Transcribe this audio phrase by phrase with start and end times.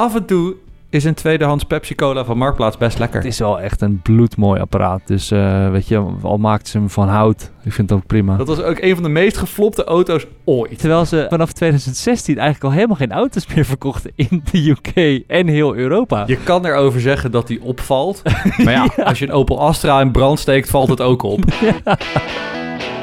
[0.00, 0.54] af en toe
[0.90, 3.18] is een tweedehands Pepsi Cola van Marktplaats best lekker.
[3.18, 5.00] Het is wel echt een bloedmooi apparaat.
[5.04, 7.50] Dus eh, weet je, al maakt ze hem van hout.
[7.64, 8.36] Ik vind het ook prima.
[8.36, 10.78] Dat was ook een van de meest geflopte auto's ooit.
[10.78, 15.46] Terwijl ze vanaf 2016 eigenlijk al helemaal geen auto's meer verkochten in de UK en
[15.46, 16.24] heel Europa.
[16.26, 18.22] Je kan erover zeggen dat die opvalt.
[18.64, 21.44] Maar ja, als je een Opel Astra in brand steekt, valt het ook op.
[21.52, 21.80] Here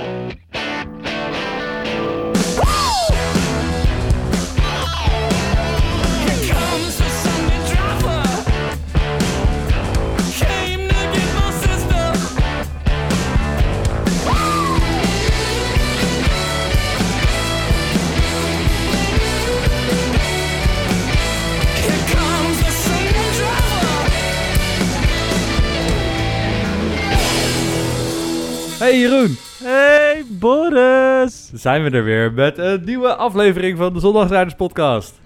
[29.07, 31.52] Jeroen, Hey Boris!
[31.54, 35.20] zijn we er weer met een nieuwe aflevering van de Zondagsrijders podcast.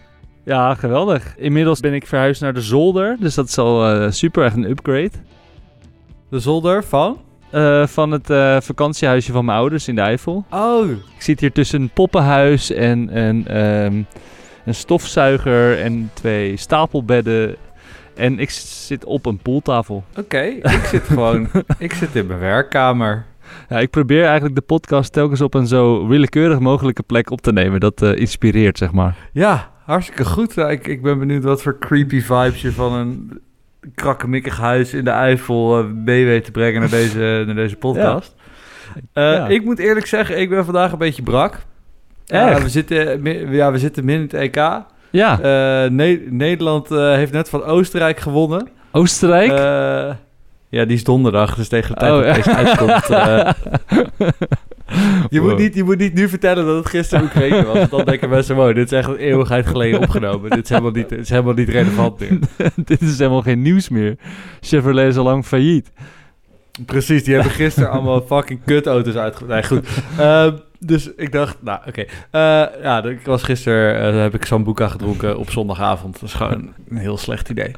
[0.45, 1.37] Ja, geweldig.
[1.37, 3.17] Inmiddels ben ik verhuisd naar de zolder.
[3.19, 5.11] Dus dat is al eh, super, echt een upgrade.
[6.29, 7.21] De zolder van?
[7.51, 10.45] Eh, van het eh, vakantiehuisje van mijn ouders in de Eifel.
[10.49, 14.01] Oh, Ik zit hier tussen een poppenhuis en een, ehm,
[14.65, 17.55] een stofzuiger en twee stapelbedden.
[18.15, 20.03] En ik zit op een pooltafel.
[20.17, 20.41] oké.
[20.41, 23.25] Ik zit gewoon, ik zit in mijn werkkamer.
[23.69, 27.51] Ja, ik probeer eigenlijk de podcast telkens op een zo willekeurig mogelijke plek op te
[27.53, 27.79] nemen.
[27.79, 29.15] Dat eh, inspireert, zeg maar.
[29.33, 30.57] Ja, hartstikke goed.
[30.57, 33.41] Ik, ik ben benieuwd wat voor creepy vibes je van een
[33.95, 38.35] krakkemikkig huis in de Eifel eh, mee weet te brengen naar deze, naar deze podcast.
[39.13, 39.47] Eh, Ja.
[39.47, 41.57] Ik moet eerlijk zeggen, ik ben vandaag een beetje brak.
[42.27, 42.63] Echt?
[42.63, 44.55] we, zitten, ja, we zitten min in het EK.
[45.09, 45.37] Ja,
[45.89, 48.67] Ne- Nederland heeft net van Oostenrijk gewonnen.
[48.91, 49.51] Oostenrijk.
[50.71, 53.09] Ja, die is donderdag, dus tegen de tijd Oh, dat deze uitkomt...
[53.09, 53.51] eh,
[55.29, 57.77] je, moet niet, je moet niet nu vertellen dat het gisteren Oekraïne was.
[57.77, 60.49] want Dan denken mensen, wow, dit is echt een eeuwigheid geleden opgenomen.
[60.49, 62.39] dit, is helemaal niet, dit is helemaal niet relevant meer.
[62.85, 64.15] Dit is helemaal geen nieuws meer.
[64.61, 65.91] Chevrolet is al lang failliet.
[66.85, 69.45] Precies, die hebben gisteren allemaal fucking kutauto's uitge...
[69.45, 69.87] Nee, goed.
[70.17, 72.01] Ehm, dus ik dacht, nou, oké.
[72.01, 76.13] Eh, ja, ik was gisteren, eh, heb ik Sambuca gedronken op zondagavond.
[76.13, 77.71] Dat is gewoon een heel slecht idee.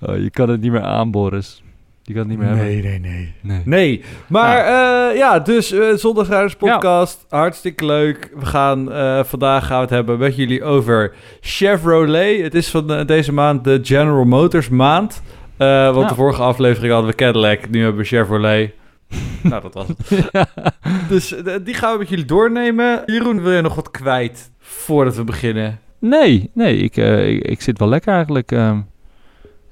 [0.00, 1.62] Oh, je kan het niet meer aan, Boris.
[2.08, 2.64] Je kan het niet meer hebben.
[2.66, 3.32] nee, nee.
[3.42, 3.62] Nee.
[3.64, 8.30] Nee, maar eh, ja, dus eh Zondagsrijders podcast, hartstikke leuk.
[8.38, 12.42] We gaan, eh, vandaag gaan we het hebben met jullie over Chevrolet.
[12.42, 15.22] Het is van deze maand de General Motors maand.
[15.56, 16.08] Want Ja.
[16.08, 18.70] de vorige aflevering hadden we Cadillac, nu hebben we Chevrolet.
[19.42, 20.30] nou, dat was het.
[21.08, 23.02] Dus die gaan we met jullie doornemen.
[23.06, 25.78] Jeroen, wil je nog wat kwijt voordat we beginnen?
[26.00, 28.50] Nee, nee, ik, ik, ik zit wel lekker eigenlijk.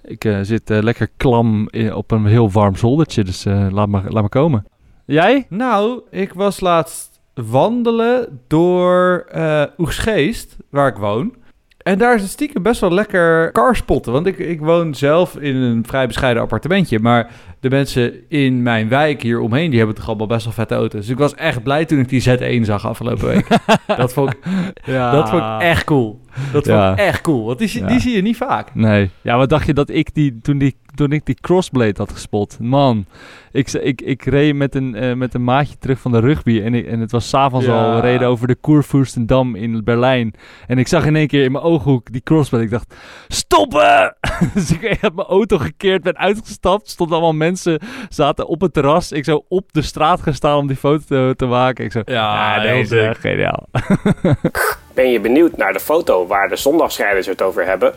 [0.07, 3.89] Ik eh, zit eh, lekker klam in- op een heel warm zoldertje, dus eh, laat,
[3.89, 4.67] maar, laat maar komen.
[5.07, 5.47] Jij?
[5.49, 11.35] Nou, ik was laatst wandelen door eh Oegsgeest, waar ik woon.
[11.79, 14.13] En daar is het stiekem best wel lekker carspotten.
[14.13, 16.99] Want ik, ik woon zelf in een vrij bescheiden appartementje.
[16.99, 17.31] Maar
[17.61, 21.01] de mensen in mijn wijk hier omheen, die hebben toch allemaal best wel vette auto's.
[21.01, 22.23] Dus ik was echt blij toen ik die
[22.61, 23.47] Z1 zag afgelopen week.
[23.97, 24.39] dat, vond ik,
[24.85, 25.11] Ja.
[25.11, 26.21] dat vond ik echt cool.
[26.53, 26.93] Dat Ja.
[26.93, 27.45] ik echt cool.
[27.47, 27.87] Want die, zie- Ja.
[27.87, 28.75] die zie je niet vaak.
[28.75, 29.11] Nee.
[29.21, 32.57] Ja, wat dacht je dat ik die, toen, die, toen ik die crossblade had gespot?
[32.61, 33.07] Man,
[33.53, 36.61] ik, ik, ik reed met een, eh, met een maatje terug van de rugby.
[36.65, 37.73] En, ik, en het was s'avonds Ja.
[37.85, 40.35] al, we reden over de Kurfürstendam in Berlijn.
[40.67, 42.65] En ik zag in één keer in mijn ooghoek die crossblade.
[42.65, 42.95] Ik dacht,
[43.29, 44.17] stoppen!
[44.55, 46.91] dus ik heb mijn auto gekeerd, ben uitgestapt.
[46.91, 49.13] Stonden allemaal mensen, zaten op het terras.
[49.13, 51.85] Ik zou op de straat gaan staan om die foto te, te maken.
[51.85, 53.17] Ik zo, Ja, heel deze, dik.
[53.17, 53.67] geniaal.
[54.97, 57.95] Ben je benieuwd naar de foto waar de zondagsschrijders het over hebben?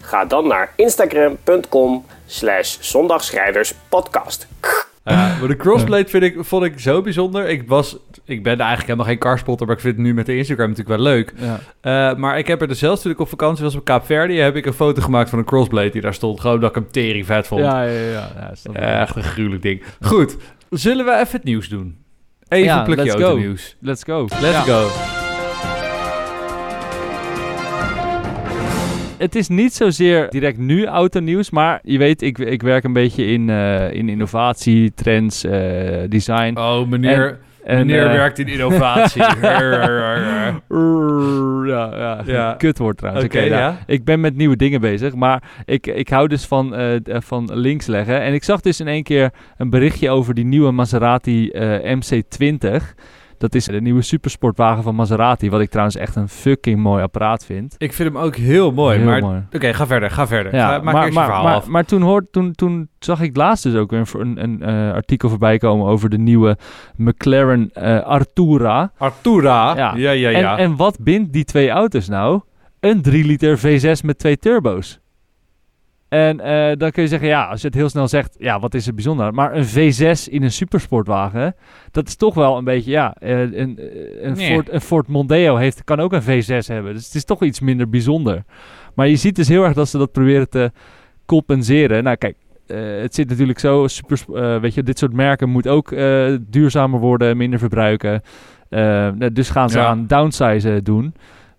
[0.00, 4.48] Ga dan naar instagram.com slash zondagsschrijderspodcast.
[5.04, 7.48] Ja, maar de crossblade vind ik, vond ik zo bijzonder.
[7.48, 10.36] Ik, was, ik ben eigenlijk helemaal geen carspotter, maar ik vind het nu met de
[10.36, 11.32] Instagram natuurlijk wel leuk.
[11.36, 11.60] Ja.
[12.10, 14.56] Eh, maar ik heb er dus zelfs toen ik op vakantie was op Kaapverdi, heb
[14.56, 16.40] ik een foto gemaakt van een crossblade die daar stond.
[16.40, 17.60] Gewoon dat ik hem tering vet vond.
[17.60, 18.28] Ja, ja, ja.
[18.72, 19.00] ja.
[19.00, 19.82] Echt een gruwelijk ding.
[20.00, 20.36] Goed,
[20.70, 21.98] zullen we even het nieuws doen?
[22.48, 23.36] Even Ja, een plukje let's go.
[23.36, 23.76] nieuws.
[23.80, 24.26] Let's go.
[24.40, 24.60] Let's Ja.
[24.60, 24.88] go.
[29.18, 33.24] Het is niet zozeer direct nu autonieuws, maar je weet, ik, ik werk een beetje
[33.26, 35.60] in, eh, in innovatie, trends, eh,
[36.08, 36.58] design.
[36.58, 39.22] Oh, meneer, En, meneer eh, werkt in innovatie.
[41.68, 42.54] Ja, ja, Ja.
[42.58, 43.24] kutwoord trouwens.
[43.24, 43.78] Oké, nou, ja.
[43.86, 46.74] Ik ben met nieuwe dingen bezig, maar ik, ik hou dus van,
[47.04, 48.20] van links leggen.
[48.20, 52.82] En ik zag dus in één keer een berichtje over die nieuwe Maserati eh, MC20.
[53.38, 57.44] Dat is de nieuwe supersportwagen van Maserati, wat ik trouwens echt een fucking mooi apparaat
[57.44, 57.74] vind.
[57.78, 58.98] Ik vind hem ook heel mooi.
[58.98, 59.46] Heel maar.
[59.52, 60.54] Oké, ga verder, ga verder.
[60.54, 61.66] Ja, Ga- maak maar, eerst je maar, verhaal maar, af.
[61.66, 64.94] maar toen, hoort, toen, toen zag ik laatst dus ook weer een, een, een eh,
[64.94, 66.56] artikel voorbij komen over de nieuwe
[66.96, 68.92] McLaren eh, Artura.
[68.98, 69.76] Artura.
[69.76, 69.94] Ja.
[69.96, 70.56] Ja, ja, ja.
[70.56, 72.40] En, en wat bindt die twee auto's nou?
[72.80, 75.00] een 3 liter V6 met twee turbo's.
[76.08, 78.74] En eh, dan kun je zeggen, ja, als je het heel snel zegt, ja, wat
[78.74, 79.34] is er bijzonder?
[79.34, 81.54] Maar een V6 in een supersportwagen,
[81.90, 83.78] dat is toch wel een beetje, ja, eh, een, een,
[84.22, 84.52] een, Nee.
[84.52, 86.94] Ford, een Ford Mondeo heeft, kan ook een V6 hebben.
[86.94, 88.44] Dus het is toch iets minder bijzonder.
[88.94, 90.70] Maar je ziet dus heel erg dat ze dat proberen te
[91.26, 92.04] compenseren.
[92.04, 95.68] Nou, kijk, eh, het zit natuurlijk zo, super, eh, weet je, dit soort merken moet
[95.68, 98.22] ook eh, duurzamer worden, minder verbruiken.
[98.68, 99.86] Eh, dus gaan ze Ja.
[99.86, 101.14] aan downsize doen.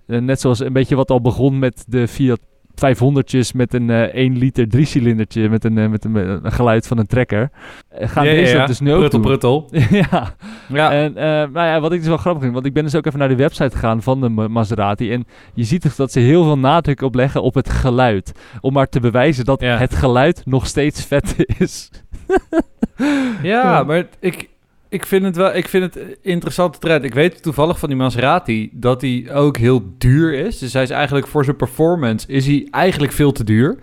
[0.07, 2.40] Eh, net zoals een beetje wat al begon met de Fiat
[2.80, 6.98] 500'tjes met een eh 1 liter driecilindertje met een, eh, met een, een geluid van
[6.98, 7.50] een trekker.
[7.90, 8.66] Eh, gaan Ja, deze ja.
[8.66, 9.68] dus nu ook Pruttel, pruttel.
[10.12, 10.36] ja,
[10.68, 10.92] Ja.
[10.92, 13.06] en eh, nou ja, wat ik dus wel grappig vind, want ik ben dus ook
[13.06, 15.12] even naar de website gegaan van de Ma- Maserati.
[15.12, 18.31] En je ziet dus dat ze heel veel nadruk op leggen op het geluid.
[18.62, 21.90] Om maar te bewijzen dat het geluid nog steeds vet is.
[23.44, 24.50] Ja, maar ik,
[24.90, 27.04] ik vind het wel ik vind het interessante trend.
[27.04, 30.58] Ik weet toevallig van die Maserati dat hij ook heel duur is.
[30.60, 33.78] Dus hij is eigenlijk voor zijn performance is hij eigenlijk veel te duur.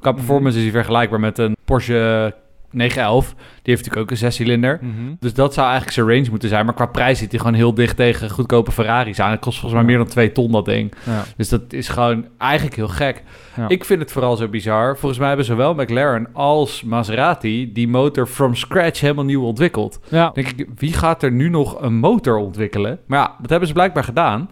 [0.00, 0.18] Qua Mhm.
[0.18, 2.34] performance is hij vergelijkbaar met een Porsche
[2.72, 3.28] 911.
[3.28, 4.80] Die heeft natuurlijk ook een zescilinder.
[5.20, 6.64] Dus dat zou eigenlijk zijn range moeten zijn.
[6.64, 9.30] Maar qua prijs zit hij gewoon heel dicht tegen goedkope Ferraris aan.
[9.30, 10.92] Het kost volgens mij meer dan 2 ton, dat ding.
[11.04, 11.24] Ja.
[11.36, 13.22] Dus dat is gewoon eigenlijk heel gek.
[13.56, 13.68] Ja.
[13.68, 14.96] Ik vind het vooral zo bizar.
[14.96, 20.00] Volgens mij hebben zowel McLaren als Maserati die motor from scratch helemaal nieuw ontwikkeld.
[20.08, 20.24] Ja.
[20.24, 22.98] Dan denk ik, wie gaat er nu nog een motor ontwikkelen?
[23.06, 24.50] Maar ja, dat hebben ze blijkbaar gedaan.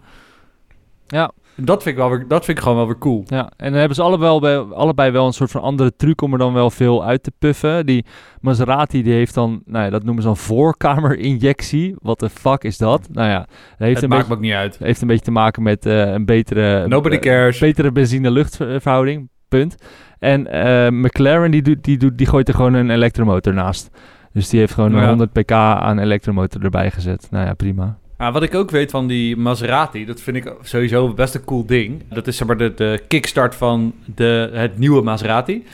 [1.07, 1.31] Ja.
[1.65, 3.23] Dat vind ik, wel weer, dat vind ik gewoon wel weer cool.
[3.25, 6.31] Ja, en dan hebben ze allebei, wel- allebei wel een soort van andere truc om
[6.33, 7.85] er dan wel veel uit te puffen.
[7.85, 8.05] Die
[8.41, 11.95] Maserati die heeft dan, nou ja, dat noemen ze dan voorkamerinjectie.
[12.01, 13.07] Wat de fuck is dat?
[13.11, 13.47] Nou ja, dat
[13.77, 14.77] heeft, het een, maakt beetje, me ook niet uit.
[14.77, 17.59] heeft een beetje te maken met eh, een betere, Nobody eh, cares.
[17.59, 19.29] betere benzine-luchtverhouding.
[19.47, 19.75] Punt.
[20.19, 23.89] En eh, McLaren die, doet, die, doet, die gooit er gewoon een elektromotor naast.
[24.33, 25.07] Dus die heeft gewoon een Ja.
[25.07, 27.27] 100 pk aan elektromotor erbij gezet.
[27.31, 27.97] Nou ja, prima.
[28.29, 32.03] Wat ik ook weet van die Maserati, dat vind ik sowieso best een cool ding.
[32.09, 35.65] Dat is zeg maar de, de kickstart van de, het nieuwe Maserati.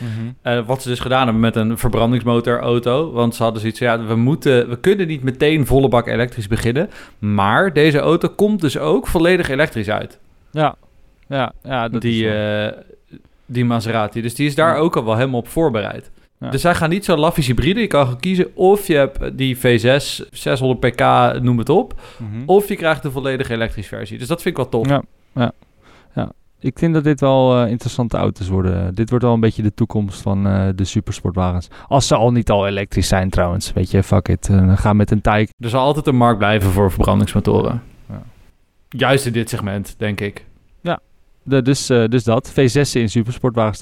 [0.42, 3.12] Eh, wat ze dus gedaan hebben met een verbrandingsmotorauto.
[3.12, 6.48] Want ze hadden zoiets van, ja, we, moeten, we kunnen niet meteen volle bak elektrisch
[6.48, 6.90] beginnen.
[7.20, 10.20] Maar deze auto komt dus ook volledig elektrisch uit.
[10.52, 10.76] Ja,
[11.28, 12.78] ja, ja dat die, is eh,
[13.46, 14.22] die Maserati.
[14.22, 14.80] Dus die is daar Ja.
[14.82, 16.10] ook al wel helemaal op voorbereid.
[16.40, 16.50] Ja.
[16.50, 17.80] Dus zij gaan niet zo laffies hybride.
[17.80, 21.02] Je kan gewoon kiezen of je hebt die V6, 600 pk,
[21.42, 22.02] noem het op.
[22.18, 22.44] Mhm.
[22.46, 24.18] Of je krijgt de volledige elektrische versie.
[24.18, 24.90] Dus dat vind ik wel tof.
[24.90, 25.04] Ja,
[25.34, 25.52] ja,
[26.16, 26.32] ja.
[26.60, 28.96] Ik denk dat dit wel eh, interessante auto's worden.
[28.96, 31.68] Dit wordt wel een beetje de toekomst van eh, de supersportwagens.
[31.88, 33.74] Als ze al niet al elektrisch zijn trouwens.
[33.74, 34.50] Weet je, fuck it.
[34.50, 35.54] Eh, ga met een Taycan.
[35.60, 37.82] Er zal altijd een markt blijven voor verbrandingsmotoren.
[38.10, 38.22] Ja.
[38.90, 40.46] Juist in dit segment, denk ik.
[41.44, 42.52] De, dus, dus dat.
[42.52, 43.80] V6 in supersportwagens.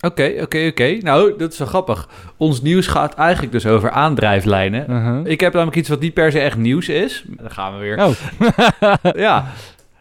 [0.00, 0.98] Oké, oké, oké.
[1.00, 2.08] Nou, dat is wel grappig.
[2.36, 4.90] Ons nieuws gaat eigenlijk dus over aandrijflijnen.
[4.90, 5.26] Uh-huh.
[5.26, 7.24] Ik heb namelijk iets wat niet per se echt nieuws is.
[7.26, 8.04] Dan gaan we weer.
[8.04, 8.12] Oh.
[9.26, 9.52] ja.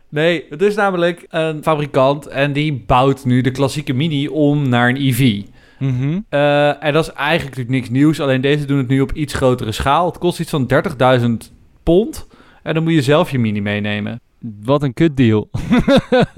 [0.09, 4.89] Nee, het is namelijk een fabrikant en die bouwt nu de klassieke Mini om naar
[4.89, 5.41] een EV.
[5.79, 6.19] Mhm.
[6.29, 8.19] Eh, en dat is eigenlijk natuurlijk niks nieuws.
[8.19, 10.05] Alleen deze doen het nu op iets grotere schaal.
[10.05, 11.51] Het kost iets van 30.000
[11.83, 12.27] pond.
[12.67, 14.21] En dan moet je zelf je Mini meenemen.
[14.63, 15.49] Wat een kutdeal.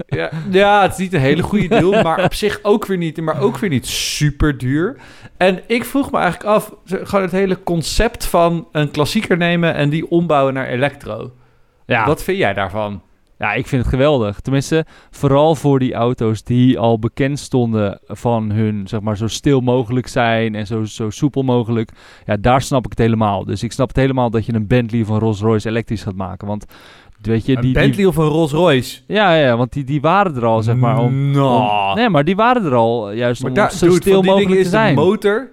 [0.06, 3.20] Ja, ja, het is niet een hele goede deal, maar op zich ook weer niet,
[3.20, 4.96] maar ook weer niet super duur.
[5.36, 9.90] En ik vroeg me eigenlijk af, gewoon het hele concept van een klassieker nemen en
[9.90, 11.32] die ombouwen naar elektro.
[11.86, 12.06] Ja.
[12.06, 13.02] Wat vind jij daarvan?
[13.40, 14.40] Ja, ik vind het geweldig.
[14.40, 19.60] Tenminste, vooral voor die auto's die al bekend stonden van hun, zeg maar, zo stil
[19.60, 21.90] mogelijk zijn en zo, zo soepel mogelijk.
[22.26, 23.44] Ja, daar snap ik het helemaal.
[23.44, 26.14] Dus ik snap het helemaal dat je een Bentley of een Rolls Royce elektrisch gaat
[26.14, 26.46] maken.
[26.46, 26.64] Want,
[27.20, 27.72] weet je, Een die...
[27.72, 29.00] Bentley die of een Rolls Royce?
[29.06, 31.30] ja, ja, want die, die waren er al, zeg maar, om...
[31.30, 31.90] Nou.
[31.90, 34.34] om- nee, maar die waren er al, juist maar om daar, zo dude, stil van
[34.34, 34.94] mogelijk te zijn.
[34.94, 35.50] de motor...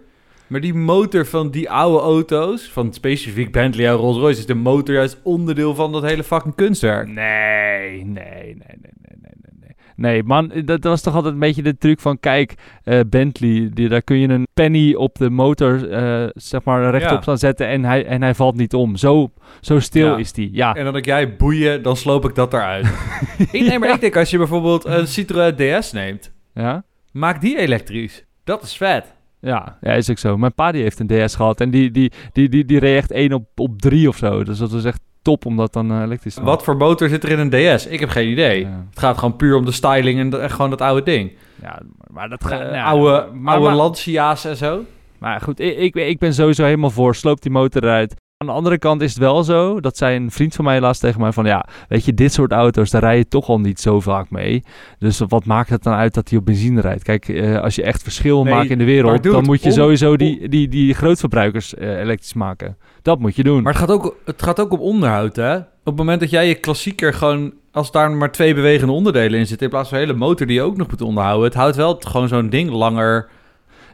[0.47, 4.53] Maar die motor van die oude auto's, van specifiek Bentley en Rolls Royce, is de
[4.53, 7.07] motor juist onderdeel van dat hele fucking kunstwerk.
[7.07, 8.55] Nee, nee, nee, nee,
[9.01, 10.23] nee, nee, nee, nee.
[10.23, 14.01] Man, dat, was toch altijd een beetje de truc van, kijk, eh, Bentley, die, daar
[14.01, 17.21] kun je een penny op de motor, eh, zeg maar, rechtop Ja.
[17.21, 18.95] staan zetten en hij, en hij valt niet om.
[18.95, 20.17] Zo, zo stil Ja.
[20.17, 20.73] is die, ja.
[20.75, 22.85] En dan denk jij boeien, dan sloop ik dat eruit.
[23.51, 26.83] ik, nee, maar ik denk als je bijvoorbeeld een Citroën DS neemt, Ja?
[27.11, 28.25] maak die elektrisch.
[28.43, 29.15] Dat is vet.
[29.39, 30.37] Ja, ja, is ook zo.
[30.37, 33.11] Mijn pa die heeft een DS gehad en die, die, die, die, die reed echt
[33.11, 34.43] 1 op, op 3 of zo.
[34.43, 37.23] Dus dat was echt top om dat dan eh, elektrisch te Wat voor motor zit
[37.23, 37.85] er in een DS?
[37.85, 38.59] Ik heb geen idee.
[38.61, 38.85] Ja.
[38.89, 41.31] Het gaat gewoon puur om de styling en, de- en gewoon dat oude ding.
[41.61, 42.73] Ja, maar dat gaat...
[42.73, 44.83] ja, oude maar- oude maar- Lancia's en zo.
[45.17, 47.15] Maar goed, ik, ik, ik ben sowieso helemaal voor.
[47.15, 48.15] Sloop die motor eruit.
[48.39, 51.01] Aan de andere kant is het wel zo, dat zei een vriend van mij laatst
[51.01, 51.45] tegen mij van...
[51.45, 54.63] Ja, weet je, dit soort auto's, daar rij je toch al niet zo vaak mee.
[54.99, 57.03] Dus wat maakt het dan uit dat hij op benzine rijdt?
[57.03, 59.23] Kijk, eh, als je echt verschil Nee, maakt in de wereld...
[59.23, 62.77] dan moet je om- sowieso die, die, die grootverbruikers eh, elektrisch maken.
[63.01, 63.63] Dat moet je doen.
[63.63, 65.55] Maar het gaat, ook, het gaat ook om onderhoud, hè?
[65.57, 69.47] Op het moment dat jij je klassieker gewoon als daar maar twee bewegende onderdelen in
[69.47, 69.65] zitten...
[69.65, 71.45] in plaats van een hele motor die je ook nog moet onderhouden...
[71.45, 73.29] het houdt wel gewoon zo'n ding langer...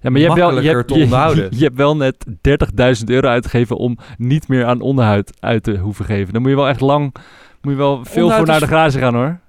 [0.03, 1.47] Ja, maar je hebt, wel, je, hebt, te je, onderhouden.
[1.57, 6.05] je hebt wel net 30.000 euro uitgegeven om niet meer aan onderhoud uit te hoeven
[6.05, 6.33] geven.
[6.33, 7.15] Dan moet je wel echt lang,
[7.61, 9.39] moet je wel veel Onderhoud voor naar de garage gaan hoor.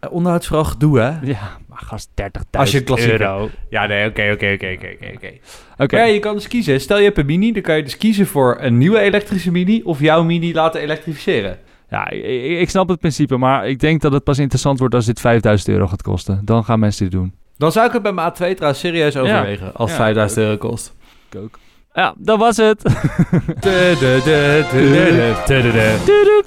[0.00, 1.06] Eh, onderhoud is vooral gedoe, hè?
[1.22, 3.48] Ja, maar gast, 30.000 Als je een klassieker- euro.
[3.70, 5.32] Ja, nee, oké, oké, oké, oké, oké,
[5.78, 5.96] oké.
[5.96, 6.80] Ja, je kan dus kiezen.
[6.80, 9.82] Stel je hebt een Mini, dan kan je dus kiezen voor een nieuwe elektrische Mini...
[9.84, 11.58] of jouw Mini laten elektrificeren.
[11.90, 12.10] ja,
[12.60, 15.68] ik snap het principe, maar ik denk dat het pas interessant wordt als dit 5000
[15.70, 16.40] euro gaat kosten.
[16.44, 17.34] Dan gaan mensen dit doen.
[17.58, 19.74] Dan zou ik het bij maat 2 trouwens serieus overwegen...
[19.74, 20.94] als Ja, 5000 euro kost.
[21.30, 21.58] Ik ook.
[21.92, 22.82] Ja, dat was het.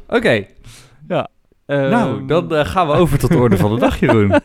[0.07, 0.45] Oké,
[1.65, 4.33] Ehm, nou, dan eh, gaan we over tot de orde van de dag, Jeroen.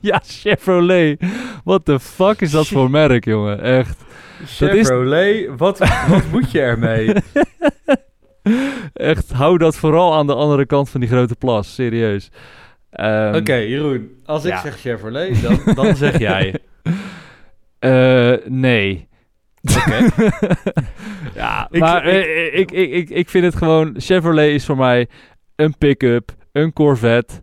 [0.00, 1.20] Ja, Chevrolet.
[1.64, 3.60] What the fuck is dat voor merk, jongen?
[3.62, 4.00] Echt.
[4.42, 5.78] Is- Chevrolet, wat,
[6.08, 7.12] wat moet je ermee?
[8.92, 11.74] Echt, hou dat vooral aan de andere kant van die grote plas.
[11.74, 12.30] Serieus.
[12.92, 14.10] Ehm, Oké, Jeroen.
[14.24, 16.54] Als ik zeg Chevrolet, dan, dan zeg jij.
[17.78, 19.08] eh, nee.
[21.34, 23.94] Ja, maar ik- eh, ik, ik, ik, ik vind het gewoon...
[23.98, 25.08] Chevrolet is voor mij
[25.56, 27.42] een pick-up, een Corvette...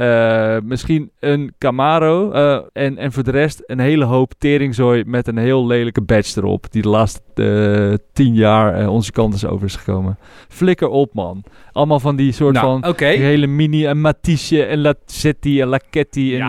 [0.00, 5.26] eh, misschien een Camaro eh, en, en voor de rest een hele hoop teringzooi met
[5.28, 6.72] een heel lelijke badge erop.
[6.72, 10.18] Die de laatste eh, tien jaar onze kant is over is gekomen.
[10.48, 11.44] Flikker op, man.
[11.72, 16.34] Allemaal van die soort Nou, van die hele mini en Matisse en Lazetti en Lacetti
[16.34, 16.40] en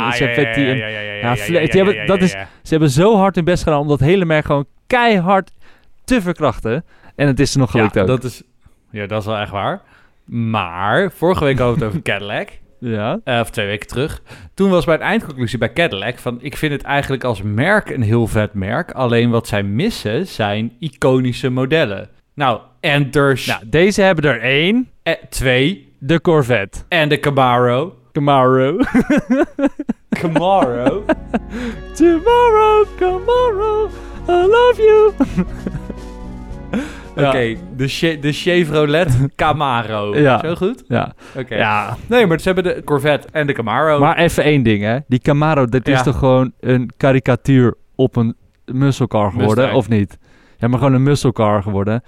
[2.22, 5.52] is- Ze hebben zo hard hun best gedaan om dat hele merk gewoon keihard
[6.04, 6.86] te verkrachten.
[7.16, 8.08] En het is er nog gelukt ja, ook.
[8.08, 8.44] dat is,
[8.92, 9.82] ja, dat is wel echt waar.
[10.26, 12.50] Maar, vorige week hadden we het over Cadillac.
[12.84, 13.20] Ja.
[13.24, 14.22] eh, of twee weken terug.
[14.54, 16.38] Toen was mijn eindconclusie bij Cadillac van...
[16.42, 18.92] ik vind het eigenlijk als merk een heel vet merk.
[18.92, 22.10] Alleen wat zij missen zijn iconische modellen.
[22.34, 24.90] Nou, Enter Nou, deze hebben er één.
[25.04, 26.80] eh, twee De Corvette.
[26.88, 27.96] en de Camaro.
[28.12, 28.78] Camaro.
[30.22, 31.04] Camaro?
[31.94, 33.90] Tomorrow, Camaro,
[34.30, 35.14] I love you.
[37.16, 40.18] Oké, de, de Chevrolet Camaro.
[40.18, 40.40] Ja.
[40.40, 40.84] Zo goed?
[40.88, 41.14] Ja.
[41.38, 41.56] Oké.
[41.56, 41.98] ja.
[42.08, 44.00] Nee, maar ze hebben de Corvette en de Camaro.
[44.00, 44.98] Maar even één ding, hè.
[45.08, 49.74] Die Camaro, dat is toch gewoon een karikatuur op een muscle car geworden, Mustang.
[49.78, 50.18] of niet?
[50.58, 52.04] Ja, maar gewoon een muscle car geworden.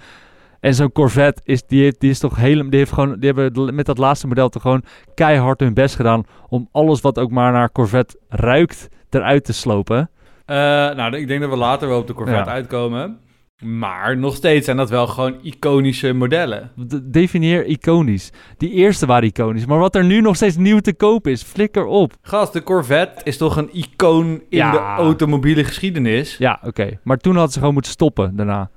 [0.60, 2.70] En zo'n Corvette, is, die, heeft, die is toch helemaal...
[2.70, 4.82] Die, heeft gewoon, die hebben met dat laatste model toch gewoon
[5.14, 6.24] keihard hun best gedaan...
[6.48, 10.10] om alles wat ook maar naar Corvette ruikt, eruit te slopen.
[10.46, 12.54] Eh, nou, ik denk dat we later wel op de Corvette Ja.
[12.56, 13.18] uitkomen.
[13.64, 16.70] Maar nog steeds zijn dat wel gewoon iconische modellen.
[16.76, 18.30] De- definieer iconisch.
[18.56, 19.66] Die eerste waren iconisch.
[19.66, 22.12] Maar wat er nu nog steeds nieuw te koop is, flikker op.
[22.22, 24.70] Gast, de Corvette is toch een icoon in Ja.
[24.70, 26.36] de automobiele geschiedenis?
[26.36, 26.98] Ja, oké.
[27.02, 28.70] Maar toen hadden ze gewoon moeten stoppen daarna.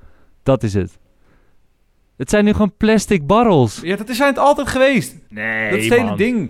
[0.43, 0.97] Dat is het.
[2.17, 3.79] Het zijn nu gewoon plastic barrels.
[3.83, 5.17] Ja, dat is zijn het altijd geweest.
[5.29, 6.49] Nee, dat is het hele ding.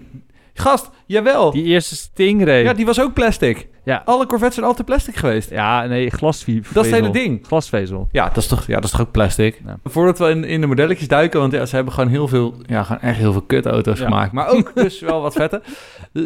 [0.59, 1.51] Gast, jawel.
[1.51, 2.63] Die eerste Stingray.
[2.63, 3.67] Ja, die was ook plastic.
[3.83, 4.01] Ja.
[4.05, 5.49] Alle Corvettes zijn altijd plastic geweest.
[5.49, 6.73] Ja, nee, glasvezel.
[6.73, 7.45] Dat is het hele ding.
[7.47, 8.07] Glasvezel.
[8.11, 9.61] Ja, dat is toch, ja, dat is toch ook plastic?
[9.65, 9.77] Ja.
[9.83, 12.83] Voordat we in, in de modelletjes duiken, want ja, ze hebben gewoon heel veel, ja,
[12.83, 14.05] gewoon echt heel veel kutauto's Ja.
[14.05, 14.31] gemaakt.
[14.31, 15.61] Maar ook dus wel wat vette.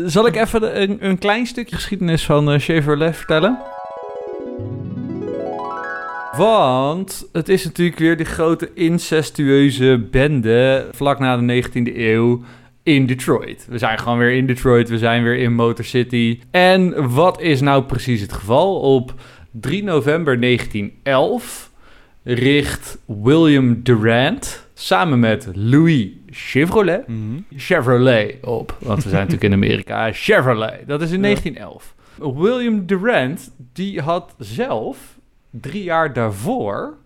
[0.05, 3.57] Zal ik even een, een klein stukje geschiedenis van eh, Chevrolet vertellen?
[6.37, 12.41] Want het is natuurlijk weer die grote incestueuze bende vlak na de 19e eeuw
[12.83, 13.65] in Detroit.
[13.69, 16.39] We zijn gewoon weer in Detroit, we zijn weer in Motor City.
[16.51, 18.79] En wat is nou precies het geval?
[18.79, 19.13] Op
[19.51, 21.71] 3 november 1911
[22.23, 27.03] richt William Durant samen met Louis Chevrolet
[27.55, 28.77] Chevrolet op.
[28.79, 30.11] Want we zijn natuurlijk in Amerika.
[30.11, 31.21] Chevrolet, dat is in Ja.
[31.23, 31.95] 1911.
[32.35, 35.19] William Durant, die had zelf
[35.49, 36.97] drie jaar daarvoor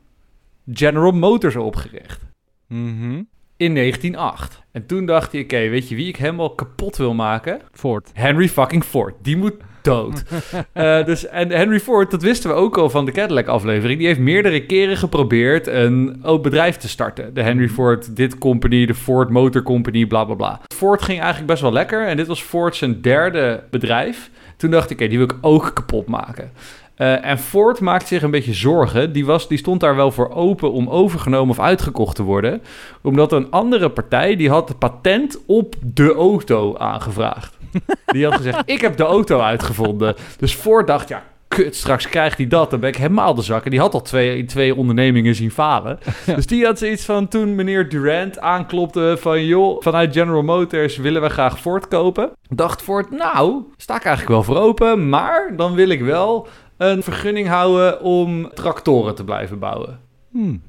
[0.74, 2.20] General Motors opgericht.
[2.67, 3.22] Mhm.
[3.58, 4.64] In 1908.
[4.72, 7.62] En toen dacht hij, oké, weet je wie ik helemaal kapot wil maken?
[7.72, 8.10] Ford.
[8.14, 9.14] Henry fucking Ford.
[9.22, 9.54] Die moet
[9.86, 10.24] dood.
[10.74, 13.98] Eh, dus, en Henry Ford, dat wisten we ook al van de Cadillac-aflevering.
[13.98, 17.34] Die heeft meerdere keren geprobeerd een ook bedrijf te starten.
[17.34, 20.62] De Henry Ford dit company, de Ford Motor Company, bla bla bla.
[20.76, 22.08] Ford ging eigenlijk best wel lekker.
[22.08, 24.30] En dit was Ford zijn derde bedrijf.
[24.58, 26.52] Toen dacht ik, oké, die wil ik ook kapot maken.
[26.96, 29.12] Eh, en Ford maakt zich een beetje zorgen.
[29.12, 32.62] Die, was, die stond daar wel voor open om overgenomen of uitgekocht te worden.
[33.02, 37.58] Omdat een andere partij, die had patent op de auto aangevraagd.
[38.06, 40.16] Die had gezegd, ik heb de auto uitgevonden.
[40.38, 42.70] Dus Ford dacht, ja, kut, straks krijgt hij dat.
[42.70, 43.64] Dan ben ik helemaal de zak.
[43.64, 46.00] En die had al twee, twee ondernemingen zien falen.
[46.36, 49.46] Dus die had zoiets van, toen meneer Durant aanklopte van...
[49.46, 52.32] joh, vanuit General Motors willen we graag Ford kopen.
[52.50, 55.10] Dacht Ford, nou, sta ik eigenlijk wel voor open.
[55.10, 60.00] Maar dan wil ik wel een vergunning houden om tractoren te blijven bouwen.
[60.32, 60.62] Hmm.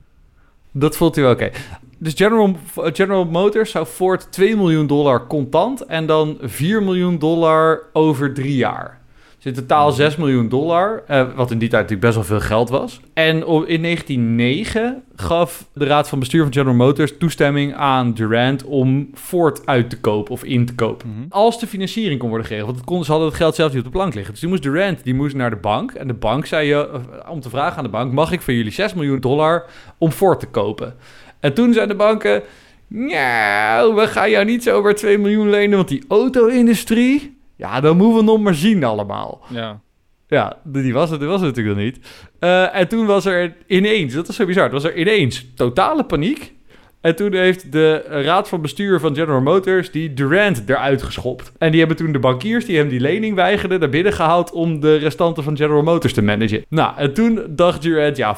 [0.72, 1.50] Dat vond hij wel oké.
[1.98, 7.82] Dus General, General Motors zou Ford 2 miljoen dollar contant en dan 4 miljoen dollar
[7.92, 9.00] over drie jaar.
[9.36, 12.48] Dus in totaal 6 miljoen dollar, eh, wat in die tijd natuurlijk best wel veel
[12.48, 13.00] geld was.
[13.14, 19.10] En in 1909 gaf de raad van bestuur van General Motors toestemming aan Durant om
[19.14, 21.08] Ford uit te kopen of in te kopen.
[21.08, 21.26] Mhm.
[21.28, 22.70] Als de financiering kon worden geregeld.
[22.70, 24.32] Want het kon, ze hadden het geld zelf niet op de plank liggen.
[24.32, 25.92] Dus toen moest Durant die moest naar de bank.
[25.92, 28.12] En de bank zei je, eh, om te vragen aan de bank...
[28.12, 29.64] mag ik van jullie 6 miljoen dollar
[29.98, 30.94] om Ford te kopen?
[31.40, 32.42] En toen zeiden de banken...
[32.88, 35.76] Nou, we gaan jou niet zomaar 2 miljoen lenen...
[35.76, 37.35] want die auto-industrie...
[37.56, 39.40] Ja, dan moeten we nog maar zien allemaal.
[39.48, 39.80] Ja.
[40.28, 41.98] Ja, die was het, die was het natuurlijk nog niet.
[42.38, 46.54] Eh, en toen was er ineens, dat is zo bizar, was er ineens totale paniek.
[47.00, 51.52] En toen heeft de raad van bestuur van General Motors die Durant eruit geschopt.
[51.58, 54.80] En die hebben toen de bankiers die hem die lening weigerden naar binnen gehaald om
[54.80, 56.64] de restanten van General Motors te managen.
[56.68, 58.36] Nou, en toen dacht Durant, ja,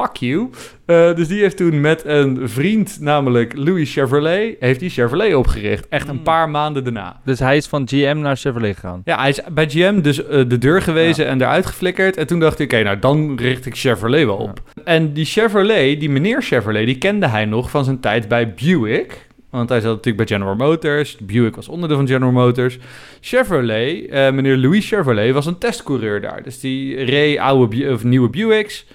[0.00, 0.50] fuck you.
[0.86, 5.88] Eh, dus die heeft toen met een vriend, namelijk Louis Chevrolet, heeft die Chevrolet opgericht.
[5.88, 6.22] Echt een Hmm.
[6.22, 7.20] paar maanden daarna.
[7.24, 9.00] Dus hij is van GM naar Chevrolet gegaan.
[9.04, 12.16] Ja, hij is bij GM dus eh, de deur gewezen en eruit geflikkerd.
[12.16, 14.62] En toen dacht hij, oké, nou dan richt ik Chevrolet wel op.
[14.84, 19.26] En die Chevrolet, die meneer Chevrolet, die kende hij nog van zijn tijd bij Buick.
[19.50, 21.16] Want hij zat natuurlijk bij General Motors.
[21.16, 22.78] Buick was onderdeel van General Motors.
[23.20, 26.42] Chevrolet, eh, meneer Louis Chevrolet, was een testcoureur daar.
[26.42, 28.86] Dus die reed oude, of nieuwe Buicks.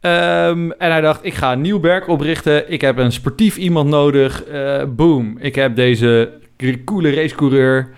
[0.00, 2.70] Ehm, en hij dacht, ik ga een nieuw werk oprichten.
[2.70, 4.44] Ik heb een sportief iemand nodig.
[4.44, 6.38] Eh boom, ik heb deze
[6.84, 7.90] coole racecoureur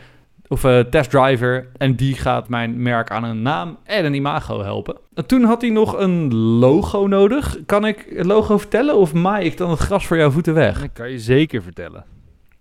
[0.49, 1.69] of eh, testdriver.
[1.77, 4.97] En die gaat mijn merk aan een naam en een imago helpen.
[5.15, 7.59] En toen had hij nog een logo nodig.
[7.67, 10.81] Kan ik het logo vertellen of maai ik dan het gras voor jouw voeten weg?
[10.81, 12.05] Dat kan je zeker vertellen.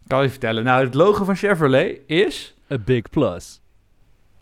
[0.08, 0.64] Kan je vertellen.
[0.64, 2.56] Nou, het logo van Chevrolet is...
[2.72, 3.61] A big plus.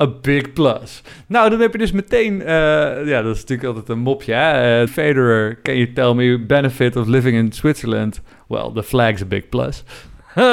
[0.02, 1.02] A big plus.
[1.28, 2.42] Nou, dan heb je dus meteen...
[2.42, 4.82] eh, ja, dat is natuurlijk altijd een mopje, hè?
[4.82, 8.22] Eh, Federer, can you tell me benefit of living in Switzerland?
[8.48, 9.84] Well, the flag's a big plus.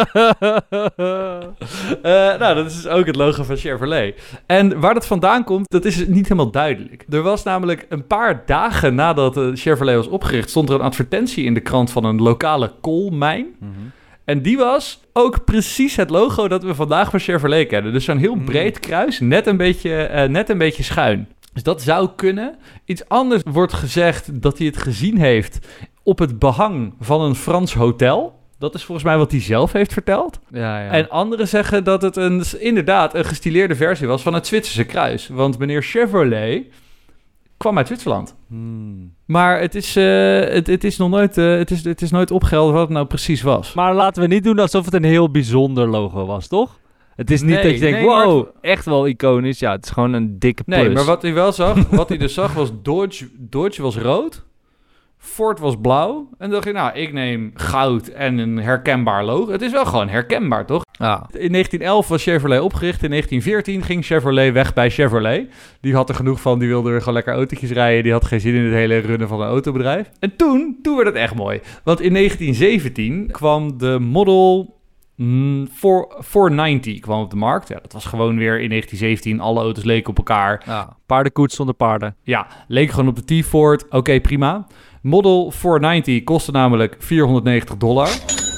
[2.02, 4.36] Eh, nou, dat is dus ook het logo van Chevrolet.
[4.46, 7.04] En waar dat vandaan komt, dat is niet helemaal duidelijk.
[7.10, 10.50] Er was namelijk een paar dagen nadat Chevrolet was opgericht...
[10.50, 13.46] stond er een advertentie in de krant van een lokale koolmijn.
[13.58, 13.70] Mhm.
[14.26, 17.92] En die was ook precies het logo dat we vandaag van Chevrolet kennen.
[17.92, 18.44] Dus zo'n heel Hmm.
[18.44, 21.28] breed kruis, net een, beetje, eh, net een beetje schuin.
[21.52, 22.56] Dus dat zou kunnen.
[22.84, 25.66] Iets anders wordt gezegd dat hij het gezien heeft
[26.02, 28.38] op het behang van een Frans hotel.
[28.58, 30.38] Dat is volgens mij wat hij zelf heeft verteld.
[30.50, 30.90] Ja, ja.
[30.90, 35.28] En anderen zeggen dat het een, inderdaad een gestileerde versie was van het Zwitserse kruis.
[35.28, 36.64] Want meneer Chevrolet
[37.56, 38.36] kwam uit Zwitserland.
[38.48, 39.14] Hmm.
[39.24, 42.30] Maar het is, eh, het, het is nog nooit, eh, het is, het is nooit
[42.30, 43.74] opgehelderd wat het nou precies was.
[43.74, 46.78] Maar laten we niet doen alsof het een heel bijzonder logo was, toch?
[47.16, 49.58] Het is niet Nee, dat je denkt, nee, maar wow, echt wel iconisch.
[49.58, 50.78] Ja, het is gewoon een dikke plus.
[50.78, 54.44] Nee, maar wat hij wel zag, wat hij dus zag was Dodge, Dodge was rood,
[55.26, 56.16] Ford was blauw.
[56.18, 59.52] En dan dacht je, nou, ik neem goud en een herkenbaar logo.
[59.52, 60.84] Het is wel gewoon herkenbaar, toch?
[60.92, 61.14] Ja.
[61.16, 63.02] In 1911 was Chevrolet opgericht.
[63.02, 65.48] In 1914 ging Chevrolet weg bij Chevrolet.
[65.80, 68.02] Die had er genoeg van, die wilde weer gewoon lekker autootjes rijden.
[68.02, 70.10] Die had geen zin in het hele runnen van een autobedrijf.
[70.20, 71.60] En toen, toen werd het echt mooi.
[71.84, 74.74] Want in 1917 kwam de Model
[75.16, 77.68] mm, 4 490 kwam op de markt.
[77.68, 79.40] Ja, dat was gewoon weer in 1917.
[79.40, 80.62] Alle auto's leken op elkaar.
[80.66, 80.96] ja.
[81.06, 82.16] Paardenkoets zonder paarden.
[82.22, 83.88] Ja, leek gewoon op de T-Ford.
[83.90, 84.66] Oké, prima.
[85.06, 88.08] Model 490 kostte namelijk 490 dollar.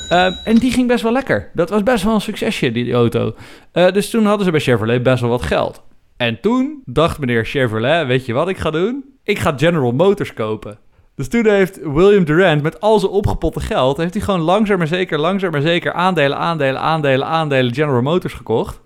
[0.09, 1.51] Ehm, en die ging best wel lekker.
[1.55, 3.35] Dat was best wel een succesje, die, auto.
[3.73, 5.83] Eh, dus toen hadden ze bij Chevrolet best wel wat geld.
[6.17, 9.05] En toen dacht meneer Chevrolet, weet je wat ik ga doen?
[9.23, 10.79] Ik ga General Motors kopen.
[11.15, 13.97] Dus toen heeft William Durant met al zijn opgepotte geld...
[13.97, 15.93] heeft hij gewoon langzaam maar zeker, langzaam maar zeker...
[15.93, 18.81] aandelen, aandelen, aandelen, aandelen General Motors gekocht...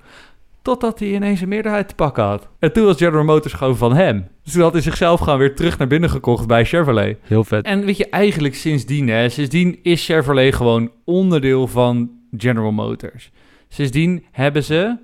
[0.62, 2.48] Totdat hij ineens een meerderheid te pakken had.
[2.58, 4.28] En toen was General Motors gewoon van hem.
[4.42, 7.18] Dus toen had hij zichzelf gewoon weer terug naar binnen gekocht bij Chevrolet.
[7.22, 7.64] Heel vet.
[7.64, 13.30] En weet je, eigenlijk sindsdien, hè, sindsdien is Chevrolet gewoon onderdeel van General Motors.
[13.68, 14.96] Sindsdien hebben ze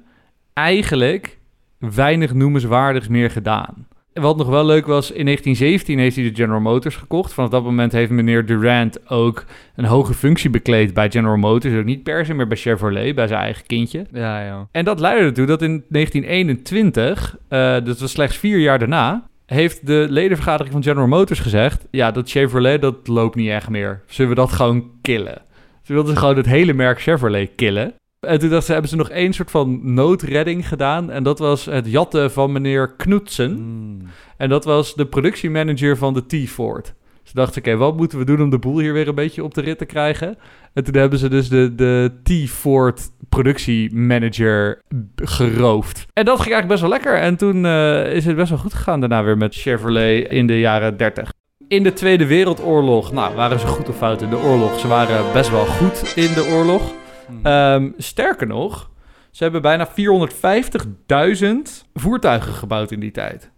[0.52, 1.38] eigenlijk
[1.78, 3.87] weinig noemenswaardigs meer gedaan.
[4.20, 7.32] Wat nog wel leuk was, in 1917 heeft hij de General Motors gekocht.
[7.32, 9.44] Vanaf dat moment heeft meneer Durant ook
[9.76, 11.74] een hoge functie bekleed bij General Motors.
[11.74, 14.06] Ook niet per se meer bij Chevrolet, bij zijn eigen kindje.
[14.12, 14.68] Ja, ja.
[14.72, 19.86] En dat leidde ertoe dat in 1921, eh dat was slechts vier jaar daarna, heeft
[19.86, 24.02] de ledenvergadering van General Motors gezegd: ja, dat Chevrolet dat loopt niet echt meer.
[24.06, 25.42] Zullen we dat gewoon killen?
[25.82, 27.94] Ze wilden gewoon het hele merk Chevrolet killen.
[28.20, 31.10] En toen dachten ze, hebben ze nog één soort van noodredding gedaan.
[31.10, 33.54] En dat was het jatten van meneer Knudsen.
[33.54, 33.98] Hmm.
[34.36, 36.94] En dat was de productiemanager van de T-Ford.
[37.22, 39.54] Ze dachten, oké, wat moeten we doen om de boel hier weer een beetje op
[39.54, 40.38] de rit te krijgen?
[40.72, 44.82] En toen hebben ze dus de, de T-Ford productiemanager
[45.16, 46.06] geroofd.
[46.12, 47.14] En dat ging eigenlijk best wel lekker.
[47.14, 50.60] En toen eh, is het best wel goed gegaan daarna weer met Chevrolet in de
[50.60, 51.32] jaren 30.
[51.68, 54.78] In de Tweede Wereldoorlog, nou, waren ze goed of fout in de oorlog?
[54.78, 56.92] Ze waren best wel goed in de oorlog.
[57.28, 57.46] Mhm.
[57.46, 58.90] Ehm, sterker nog,
[59.30, 63.50] ze hebben bijna 450.000 voertuigen gebouwd in die tijd.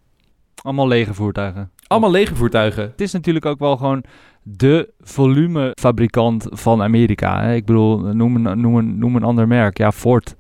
[0.63, 1.71] Allemaal lege voertuigen.
[1.87, 2.83] Allemaal lege voertuigen.
[2.83, 4.05] Het is natuurlijk ook wel gewoon
[4.43, 7.43] de volumefabrikant van Amerika.
[7.43, 7.55] Hè?
[7.55, 9.79] Ik bedoel, noem een, noem, een, noem een ander merk.
[9.79, 10.37] Ja, Ford.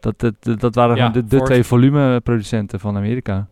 [0.00, 3.46] Dat, dat, dat, waren Ja, de, de twee volumeproducenten van Amerika.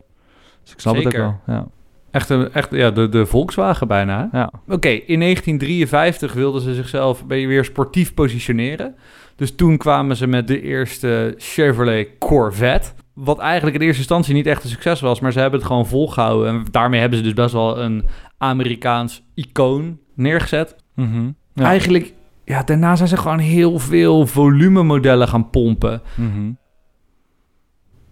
[0.63, 1.39] Dus ik snap het ook wel.
[1.47, 1.67] Ja.
[2.11, 4.29] Echt, een, echt ja, de, de Volkswagen bijna.
[4.31, 4.51] Ja.
[4.67, 8.95] Oké, in 1953 wilden ze zichzelf weer sportief positioneren.
[9.41, 12.89] Dus toen kwamen ze met de eerste Chevrolet Corvette.
[13.13, 15.87] Wat eigenlijk in eerste instantie niet echt een succes was, maar ze hebben het gewoon
[15.87, 16.47] volgehouden.
[16.47, 18.03] En daarmee hebben ze dus best wel een
[18.37, 20.75] Amerikaans icoon neergezet.
[20.95, 21.29] Mhm.
[21.53, 21.63] Ja.
[21.63, 22.13] Eigenlijk,
[22.45, 26.01] ja, daarna zijn ze gewoon heel veel volumemodellen gaan pompen.
[26.15, 26.51] Mhm.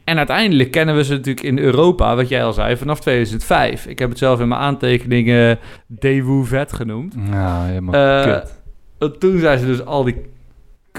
[0.04, 3.86] En uiteindelijk kennen we ze natuurlijk in Europa, wat jij al zei, vanaf 2005.
[3.86, 7.16] Ik heb het zelf in mijn aantekeningen Daewoo Vet genoemd.
[7.32, 8.62] Ja, helemaal kut.
[9.00, 10.38] Uh, Toen zijn ze dus al die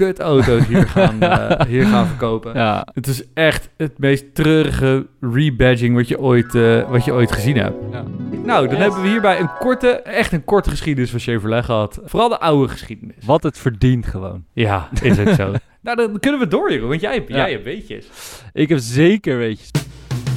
[0.05, 2.53] kutauto's hier gaan, eh, hier gaan verkopen.
[2.53, 2.87] Ja.
[2.93, 7.57] Het is echt het meest treurige rebadging wat je ooit, eh, wat je ooit gezien
[7.57, 7.75] hebt.
[7.91, 8.03] Ja.
[8.45, 11.99] Nou, dan hebben we hierbij een korte, echt een korte geschiedenis van Chevrolet gehad.
[12.05, 13.15] Vooral de oude geschiedenis.
[13.25, 14.43] Wat het verdient gewoon.
[14.53, 15.51] Ja, is ook zo.
[15.81, 17.35] nou, dan kunnen we door, Jeroen, want jij, Ja.
[17.35, 18.05] jij hebt weetjes.
[18.53, 19.79] Ik heb zeker, weet je.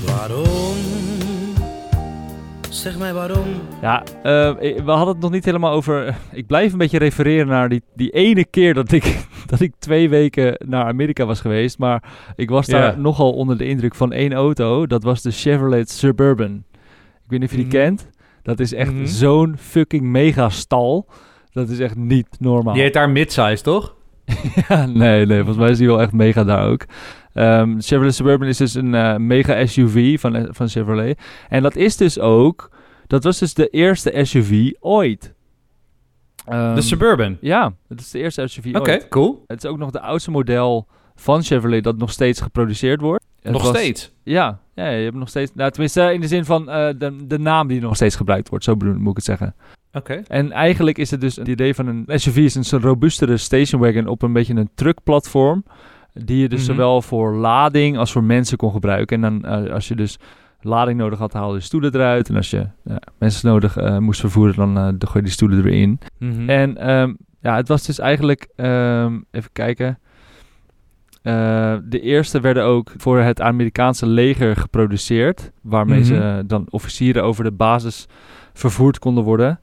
[0.06, 0.76] Waarom?
[2.74, 3.44] Zeg mij waarom?
[3.82, 4.22] Ja, eh,
[4.84, 6.16] we hadden het nog niet helemaal over.
[6.32, 10.08] Ik blijf een beetje refereren naar die, die ene keer dat ik, dat ik twee
[10.08, 11.78] weken naar Amerika was geweest.
[11.78, 12.02] Maar
[12.36, 14.86] ik was daar nogal onder de indruk van één auto.
[14.86, 16.64] Dat was de Chevrolet Suburban.
[17.24, 17.84] Ik weet niet of je die Mhm.
[17.84, 18.08] kent.
[18.42, 19.06] Dat is echt Mhm.
[19.06, 21.06] zo'n fucking mega stal.
[21.52, 22.74] Dat is echt niet normaal.
[22.74, 23.94] Die heet daar midsize, toch?
[24.68, 26.84] Ja, nee, nee, volgens mij is die wel echt mega daar ook.
[27.34, 31.18] Ehm, Chevrolet Suburban is dus een eh, mega SUV van, eh, van Chevrolet.
[31.48, 32.70] En dat is dus ook,
[33.06, 35.34] dat was dus de eerste SUV ooit.
[36.46, 37.36] Ehm, de Suburban.
[37.40, 39.08] Ja, het is de eerste SUV Oké, ooit.
[39.08, 39.44] cool.
[39.46, 43.24] Het is ook nog de oudste model van Chevrolet dat nog steeds geproduceerd wordt.
[43.42, 44.12] Het Nog was- steeds.
[44.22, 47.38] Ja, ja, je hebt nog steeds, nou tenminste in de zin van eh, de, de
[47.38, 49.54] naam die nog steeds gebruikt wordt, zo bedoel, moet ik het zeggen.
[49.92, 50.22] Oké.
[50.28, 54.22] En eigenlijk is het dus het idee van een SUV is een robuustere stationwagon op
[54.22, 55.64] een beetje een truckplatform.
[56.14, 56.70] Die je dus Mhm.
[56.70, 59.24] zowel voor lading als voor mensen kon gebruiken.
[59.24, 60.18] En dan eh, als je dus
[60.60, 62.28] lading nodig had, haalde je stoelen eruit.
[62.28, 65.30] En als je ja, mensen nodig eh, moest vervoeren, dan, eh, dan gooi je die
[65.32, 65.98] stoelen er weer in.
[66.18, 66.48] Mhm.
[66.50, 69.98] En ehm, ja, het was dus eigenlijk, ehm, even kijken.
[71.22, 75.50] Eh, de eerste werden ook voor het Amerikaanse leger geproduceerd.
[75.62, 76.06] Waarmee Mhm.
[76.06, 78.06] ze dan officieren over de basis
[78.52, 79.60] vervoerd konden worden.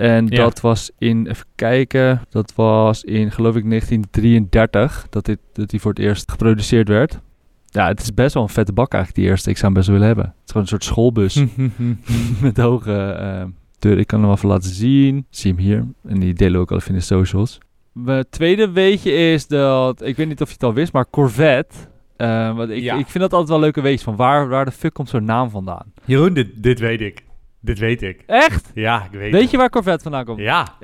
[0.00, 0.36] En Ja.
[0.36, 5.80] dat was in, even kijken, dat was in geloof ik 1933 dat, dit, dat die
[5.80, 7.18] voor het eerst geproduceerd werd.
[7.66, 9.50] Ja, het is best wel een vette bak eigenlijk, die eerste.
[9.50, 10.32] Ik zou hem best wel willen hebben.
[10.34, 11.44] Het is gewoon een soort schoolbus
[12.42, 14.00] met hoge deuren.
[14.00, 15.26] Ik kan hem wel even laten zien.
[15.30, 15.86] Zie hem hier.
[16.08, 17.58] En die delen we ook al even in de socials.
[17.92, 21.74] Mijn tweede weetje is dat, ik weet niet of je het al wist, maar Corvette.
[22.16, 22.94] eh, want ik, Ja.
[22.98, 25.50] ik vind dat altijd wel leuke weetjes van waar, waar de fuck komt zo'n naam
[25.50, 25.92] vandaan?
[26.04, 27.24] Jeroen, dit, dit weet ik.
[27.60, 28.22] Dit weet ik.
[28.26, 28.70] Echt?
[28.74, 30.38] Ja, ik weet, Weet je waar Corvette vandaan komt?
[30.38, 30.76] Ja.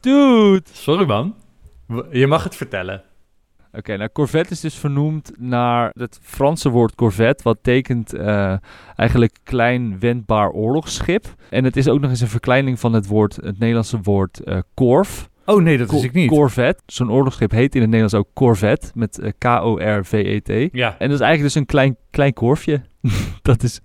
[0.00, 0.62] Dude!
[0.72, 1.34] Sorry, man.
[2.10, 3.02] Je mag het vertellen.
[3.72, 8.56] Oké, nou Corvette is dus vernoemd naar het Franse woord corvette, wat tekent eh,
[8.96, 11.34] eigenlijk klein wendbaar oorlogsschip.
[11.50, 14.58] En het is ook nog eens een verkleining van het woord, het Nederlandse woord eh
[14.74, 15.30] korf.
[15.46, 16.82] Oh nee, dat Co- Corvette.
[16.86, 20.68] Zo'n oorlogsschip heet in het Nederlands ook corvette, met eh, K-O-R-V-E-T.
[20.72, 20.88] Ja.
[20.98, 22.80] En dat is eigenlijk dus een klein, klein korfje.
[23.42, 23.80] dat is,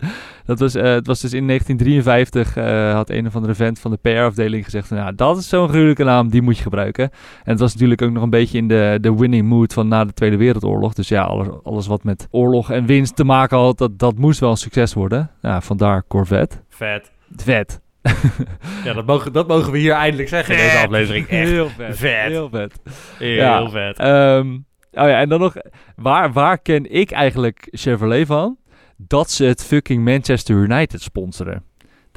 [0.46, 3.92] dat was, eh, het was dus in 1953 eh, had een of andere vent van
[3.92, 7.04] de PR-afdeling gezegd van, ja, dat is zo'n gruwelijke naam, die moet je gebruiken.
[7.44, 10.06] En het was natuurlijk ook nog een beetje in de, de winning mood van na
[10.06, 10.94] de Tweede Wereldoorlog.
[10.94, 14.40] Dus ja, alles, alles wat met oorlog en winst te maken had, dat, dat moest
[14.40, 15.32] wel een succes worden.
[15.42, 16.58] Ja, vandaar Corvette.
[16.70, 17.12] Vet.
[17.36, 17.82] Vet.
[18.84, 21.28] Ja, dat mogen, dat mogen we hier eindelijk zeggen in deze aflevering.
[21.28, 21.98] Echt Heel vet.
[21.98, 22.28] vet.
[22.28, 22.80] Heel vet.
[23.18, 23.70] heel Ja.
[23.70, 23.98] vet.
[24.00, 24.54] Ehm,
[24.92, 25.56] oh ja, en dan nog,
[25.96, 28.58] waar, waar ken ik eigenlijk Chevrolet van?
[28.98, 31.64] Dat ze het fucking Manchester United sponsoren.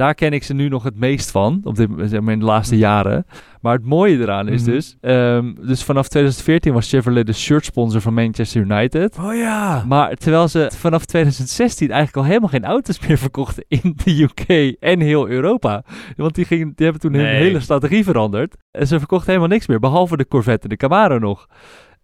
[0.00, 2.44] Daar ken ik ze nu nog het meest van, op dit, zeg maar in de
[2.44, 3.26] laatste jaren.
[3.60, 4.70] Maar het mooie eraan is Mhm.
[4.70, 9.18] dus, ehm, dus vanaf 2014 was Chevrolet de shirt sponsor van Manchester United.
[9.18, 9.84] Oh ja.
[9.88, 14.74] Maar terwijl ze vanaf 2016 eigenlijk al helemaal geen auto's meer verkochten in de UK
[14.80, 15.82] en heel Europa.
[16.16, 18.56] Want die, gingen, die hebben toen hun hele strategie veranderd.
[18.70, 21.46] En ze verkochten helemaal niks meer, behalve de Corvette en de Camaro nog.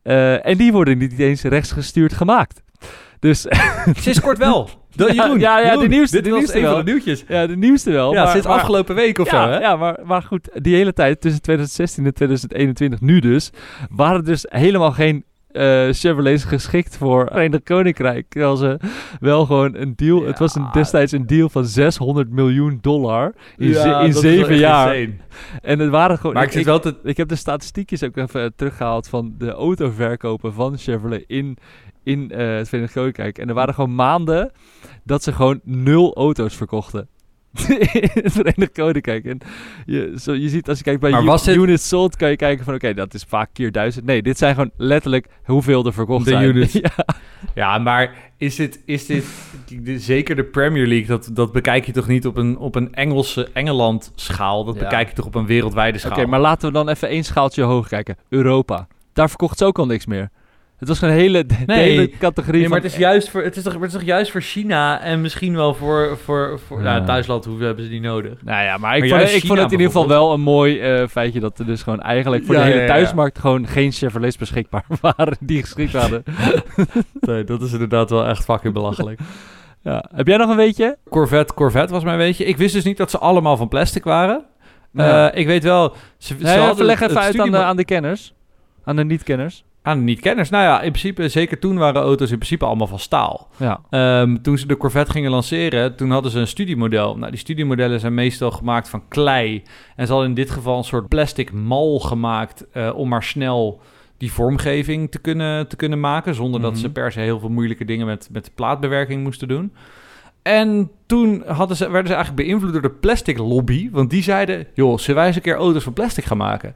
[0.02, 2.62] Eh, en die worden niet eens rechtsgestuurd gemaakt.
[3.20, 3.46] Dus
[3.98, 4.68] Sinds kort wel.
[4.96, 6.84] De, Ja, Jeroen, ja, ja, Jeroen, de nieuwste, Dit de was nieuwste een van wel.
[6.84, 7.24] de nieuwtjes.
[7.28, 8.12] ja, de nieuwste wel.
[8.12, 9.58] Ja, maar, sinds maar- afgelopen week of ja, zo, hè?
[9.58, 13.50] Ja, maar, maar goed, die hele tijd tussen 2016 en 2021 nu dus,
[13.90, 15.24] waren er dus helemaal geen
[15.56, 18.26] eh Chevrolet's geschikt voor het Verenigd Koninkrijk.
[18.28, 18.78] Terwijl ze
[19.20, 20.24] wel gewoon een deal...
[20.24, 24.96] het was een, destijds een deal van 600 miljoen dollar in, Ja, in zeven jaar.
[24.96, 25.16] insane.
[25.62, 26.34] En het waren gewoon...
[26.34, 26.96] Maar ik zit wel te...
[27.02, 31.56] Ik heb de statistiekjes ook even eh, teruggehaald van de autoverkopen van Chevrolet in,
[32.02, 33.38] in eh, het Verenigd Koninkrijk.
[33.38, 34.52] En er waren gewoon maanden
[35.04, 37.08] dat ze gewoon nul auto's verkochten.
[37.68, 39.24] In het Verenigd Koninkrijk.
[39.24, 39.38] En
[39.86, 42.94] je, zo, je ziet als je kijkt bij units sold, kan je kijken van oké,
[42.94, 44.04] dat is vaak keer duizend.
[44.04, 46.44] Nee, dit zijn gewoon letterlijk hoeveel er verkocht De zijn.
[46.44, 46.72] units.
[46.82, 46.90] ja.
[47.54, 49.24] Ja, maar is dit, is dit
[49.82, 52.94] de- zeker de Premier League, dat, dat bekijk je toch niet op een, op een
[52.94, 54.64] Engelse Engeland-schaal?
[54.64, 54.80] Dat Ja.
[54.80, 56.26] bekijk je toch op een wereldwijde Oké, schaal?
[56.26, 58.16] maar laten we dan even één schaaltje hoger kijken.
[58.28, 58.86] Europa.
[59.12, 60.30] Daar verkocht ze ook al niks meer.
[60.78, 61.90] Het was gewoon een hele, de Nee.
[61.90, 64.02] hele categorie Nee, maar van het is, juist voor, het, is toch, het is toch
[64.02, 66.84] juist voor China en misschien wel voor, voor, voor Ja.
[66.92, 68.32] nou, Duitsland, hoeveel hebben ze die nodig?
[68.44, 70.80] Nou ja, maar ik, Maar vond, ik vond het in ieder geval wel een mooi
[70.80, 72.92] eh, feitje dat er dus gewoon eigenlijk voor Ja, de hele ja, ja.
[72.92, 76.22] thuismarkt gewoon geen Chevrolets beschikbaar waren die geschikt waren.
[77.20, 79.20] Nee, dat is inderdaad wel echt fucking belachelijk.
[79.82, 80.04] ja.
[80.14, 80.96] Heb jij nog een weetje?
[81.08, 82.44] Corvette, Corvette was mijn weetje.
[82.44, 84.44] Ik wist dus niet dat ze allemaal van plastic waren.
[84.92, 85.30] Ja.
[85.30, 85.94] Eh, ik weet wel...
[86.18, 88.34] Ze, ze Nee, hadden even leg het even uit aan de, aan de kenners.
[88.84, 89.64] Aan de niet-kenners.
[89.86, 90.50] Aan niet-kenners.
[90.50, 93.48] Nou ja, in principe, zeker toen waren auto's in principe allemaal van staal.
[93.56, 93.80] Ja.
[93.90, 97.16] Ehm, toen ze de Corvette gingen lanceren, toen hadden ze een studiemodel.
[97.18, 99.62] Nou, die studiemodellen zijn meestal gemaakt van klei.
[99.96, 103.80] En ze hadden in dit geval een soort plastic mal gemaakt eh, om maar snel
[104.18, 106.34] die vormgeving te kunnen, te kunnen maken.
[106.34, 106.80] Zonder dat Mhm.
[106.80, 109.72] ze per se heel veel moeilijke dingen met, met plaatbewerking moesten doen.
[110.42, 113.90] En toen hadden ze, werden ze eigenlijk beïnvloed door de plastic lobby.
[113.90, 116.74] Want die zeiden, joh, zullen wij eens een keer auto's van plastic gaan maken?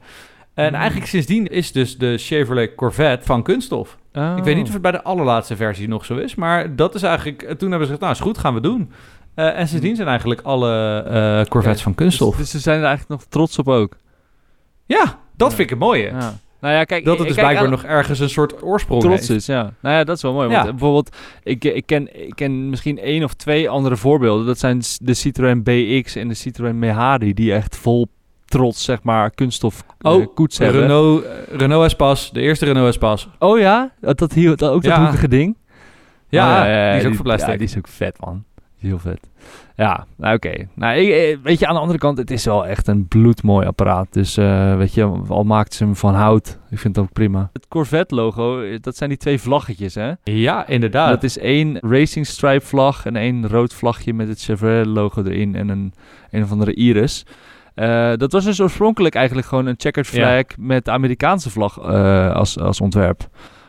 [0.54, 0.74] En Mm.
[0.78, 3.98] eigenlijk sindsdien is dus de Chevrolet Corvette van kunststof.
[4.12, 4.66] Ik weet niet Oh.
[4.66, 7.42] of het bij de allerlaatste versie nog zo is, maar dat is eigenlijk...
[7.42, 8.90] eh, Toen hebben ze gezegd, nou is goed, gaan we doen.
[9.34, 12.30] Eh, en sindsdien zijn eigenlijk alle eh, Corvettes van kunststof.
[12.36, 13.96] Dus, dus ze zijn er eigenlijk nog trots op ook.
[14.86, 15.04] ja,
[15.36, 15.56] dat Ja.
[15.56, 16.02] vind ik het mooie.
[16.06, 16.38] Ja.
[16.60, 19.40] Nou ja, kijk, Dat het dus kijk, blijkbaar nog ergens een soort oorsprong trots heeft.
[19.40, 19.72] is, ja.
[19.80, 20.48] Nou ja, dat is wel mooi.
[20.48, 20.70] Want Ja.
[20.70, 24.46] bijvoorbeeld, ik, ik, ken, ik ken misschien één of twee andere voorbeelden.
[24.46, 28.08] Dat zijn de Citroën BX en de Citroën Mehari, die echt vol
[28.50, 30.80] trots, zeg maar, kunststof eh, Oh, koets hebben.
[30.80, 33.28] Renault, eh, Renault Espace, de eerste Renault Espace.
[33.38, 33.90] Oh ja?
[34.00, 35.00] Dat, dat, hier, dat, ook dat Ja.
[35.02, 35.56] hoekige ding?
[36.28, 37.48] Ja, Oh, die is ook van plastic.
[37.50, 38.44] Ja, die is ook vet, man.
[38.80, 39.20] Die heel vet.
[39.76, 40.68] Ja, nou oké.
[40.74, 44.06] Nou, eh, weet je, aan de andere kant, het is wel echt een bloedmooi apparaat.
[44.10, 44.34] Dus
[44.76, 47.50] weet je, al maakt ze hem van hout, ik vind het ook prima.
[47.52, 50.12] Het Corvette-logo, dat zijn die twee vlaggetjes, hè?
[50.24, 51.10] Ja, inderdaad.
[51.10, 55.68] Dat is één Racing Stripe vlag en één rood vlagje met het Chevrolet-logo erin en
[55.68, 55.92] een,
[56.30, 57.24] een of andere iris.
[57.74, 60.12] Eh, dat was dus oorspronkelijk eigenlijk gewoon een checkered Ja.
[60.42, 63.28] flag met de Amerikaanse vlag eh, als, als ontwerp.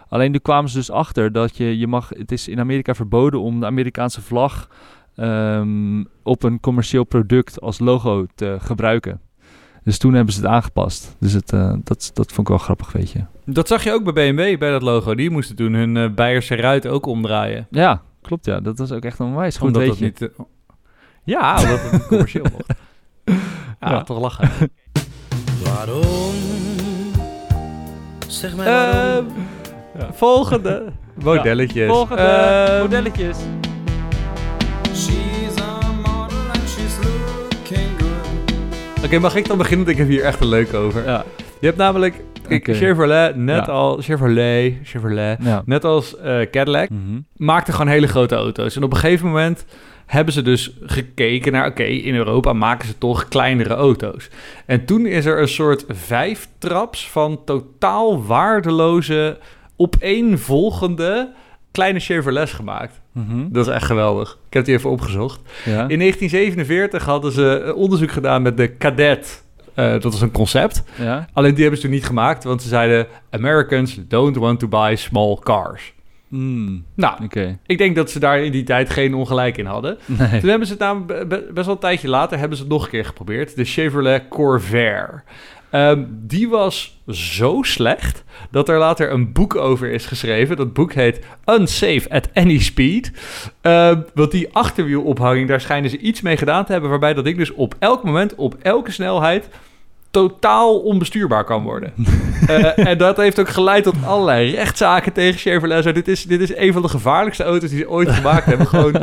[0.10, 3.42] Alleen nu kwamen ze dus achter dat je, je mag, het is in Amerika verboden
[3.42, 4.70] om de Amerikaanse vlag
[5.16, 9.22] ehm, op een commercieel product als logo te gebruiken.
[9.84, 11.16] Dus toen hebben ze het aangepast.
[11.20, 13.20] Dus het, eh, dat, dat vond ik wel grappig, weet je.
[13.46, 15.16] Dat zag je ook bij BMW, bij dat logo.
[15.16, 17.68] Die moesten toen hun eh Beierse ruit ook omdraaien.
[17.72, 18.60] Ja, klopt ja.
[18.60, 20.32] Dat was ook echt onwijs goed omdat dat weetje.
[20.38, 20.48] niet...
[21.24, 22.74] ja, omdat het commercieel mocht.
[23.92, 24.04] Ja, Ja.
[24.04, 24.50] toch lachen.
[25.66, 26.34] Waarom?
[28.28, 29.28] Zeg mij waarom.
[29.28, 30.84] Ehm, Volgende.
[31.24, 31.88] Modelletjes.
[31.90, 33.38] Volgende Ehm, modelletjes.
[34.94, 39.06] She's a model and she's looking good.
[39.06, 39.86] Oké, mag ik dan beginnen?
[39.86, 41.06] Want ik heb hier echt een leuk over.
[41.06, 41.24] Ja.
[41.60, 43.72] Je hebt namelijk Chevrolet, net Ja.
[43.72, 45.62] al Chevrolet, Chevrolet, ja.
[45.66, 47.20] net als eh, Cadillac, Mhm.
[47.36, 48.76] maakte gewoon hele grote auto's.
[48.76, 49.66] En op een gegeven moment
[50.06, 54.30] hebben ze dus gekeken naar, oké, in Europa maken ze toch kleinere auto's.
[54.66, 59.38] En toen is er een soort vijftraps van totaal waardeloze,
[59.78, 61.34] opeenvolgende
[61.72, 63.02] kleine Chevrolets gemaakt.
[63.12, 63.46] Mhm.
[63.52, 64.38] Dat is echt geweldig.
[64.48, 65.40] Ik heb die even opgezocht.
[65.66, 65.88] Ja.
[65.88, 69.44] In 1947 hadden ze onderzoek gedaan met de Cadet.
[69.74, 70.84] Eh, dat was een concept.
[70.98, 71.28] ja.
[71.34, 73.08] Alleen die hebben ze toen niet gemaakt, want ze zeiden...
[73.30, 75.94] Americans don't want to buy small cars.
[76.28, 77.58] Mm, Nou, Oké.
[77.66, 79.98] ik denk dat ze daar in die tijd geen ongelijk in hadden.
[80.06, 80.40] Nee.
[80.40, 82.72] Toen hebben ze het namelijk be- be- best wel een tijdje later hebben ze het
[82.72, 83.56] nog een keer geprobeerd.
[83.56, 85.24] De Chevrolet Corvair.
[85.72, 90.58] Ehm, die was zo slecht dat er later een boek over is geschreven.
[90.58, 93.12] Dat boek heet Unsafe at Any Speed.
[93.62, 96.90] Ehm, want die achterwielophanging, daar schijnen ze iets mee gedaan te hebben...
[96.90, 99.50] waarbij dat ding dus op elk moment, op elke snelheid...
[100.12, 101.94] totaal onbestuurbaar kan worden.
[102.48, 105.84] Eh, en dat heeft ook geleid tot allerlei rechtszaken tegen Chevrolet.
[105.84, 108.68] Zo, dit, is, dit is een van de gevaarlijkste auto's die ze ooit gemaakt hebben.
[108.68, 108.94] Gewoon,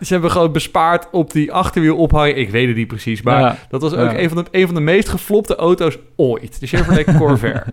[0.00, 2.36] ze hebben gewoon bespaard op die achterwielophanging.
[2.36, 3.56] Ik weet het niet precies, maar Ja.
[3.70, 4.18] dat was ook Ja.
[4.18, 6.60] een, van de, een van de meest geflopte auto's ooit.
[6.60, 7.64] De Chevrolet Corvair.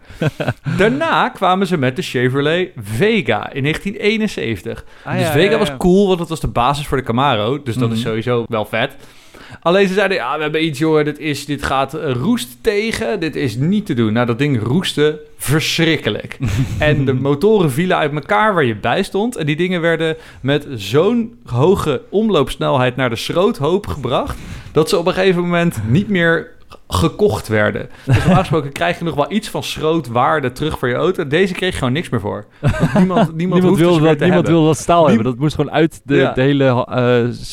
[0.77, 4.85] Daarna kwamen ze met de Chevrolet Vega in 1971.
[5.03, 7.63] Ah, dus ja, Vega ja, was cool, want dat was de basis voor de Camaro.
[7.63, 8.07] Dus dat is Mhm.
[8.07, 8.95] sowieso wel vet.
[9.61, 13.35] Alleen ze zeiden, ja, we hebben iets, joh, dit, is, dit gaat roest tegen, dit
[13.35, 14.13] is niet te doen.
[14.13, 16.37] Nou, dat ding roestte verschrikkelijk.
[16.79, 19.35] en de motoren vielen uit elkaar waar je bij stond.
[19.35, 24.37] En die dingen werden met zo'n hoge omloopsnelheid naar de schroothoop gebracht...
[24.71, 26.57] dat ze op een gegeven moment niet meer
[26.87, 27.89] gekocht werden.
[28.05, 31.27] Dus normaal gesproken krijg je nog wel iets van schrootwaarde terug voor je auto.
[31.27, 32.45] Deze kreeg je gewoon niks meer voor.
[32.59, 35.25] Want niemand, niemand, wilde dat, niemand wilde dat staal hebben.
[35.25, 36.33] Dat moest gewoon uit de, Ja.
[36.33, 36.85] de hele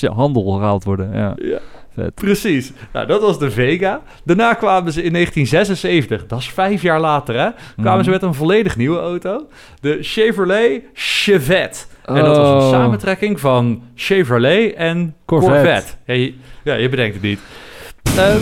[0.02, 1.10] eh, handel gehaald worden.
[1.12, 1.34] Ja.
[1.36, 1.58] Ja.
[1.96, 2.14] Vet.
[2.14, 2.72] Precies.
[2.92, 4.02] Nou, dat was de Vega.
[4.24, 7.50] Daarna kwamen ze in 1976, dat is vijf jaar later, hè?
[7.74, 8.04] Kwamen Mhm.
[8.04, 9.46] ze met een volledig nieuwe auto.
[9.80, 11.78] De Chevrolet Chevette.
[12.04, 12.70] En dat was een Oh.
[12.70, 15.54] samentrekking van Chevrolet en Corvette.
[15.56, 15.92] Corvette.
[16.06, 17.40] Ja, je, ja, je bedenkt het niet.
[18.16, 18.40] Ehm,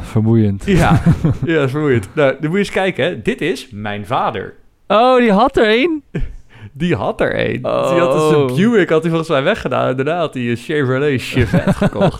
[0.00, 0.62] Vermoeiend.
[0.80, 1.02] ja,
[1.44, 2.08] ja, dat is vermoeiend.
[2.12, 3.22] Nou, dan moet je eens kijken, hè.
[3.22, 4.54] Dit is mijn vader.
[4.86, 6.02] Oh, die had er één?
[6.78, 7.64] Die had er een.
[7.66, 7.90] Oh.
[7.90, 9.88] Die had dus een Buick, had hij volgens mij weggedaan.
[9.88, 12.18] En daarna had hij een Chevrolet Chevette gekocht.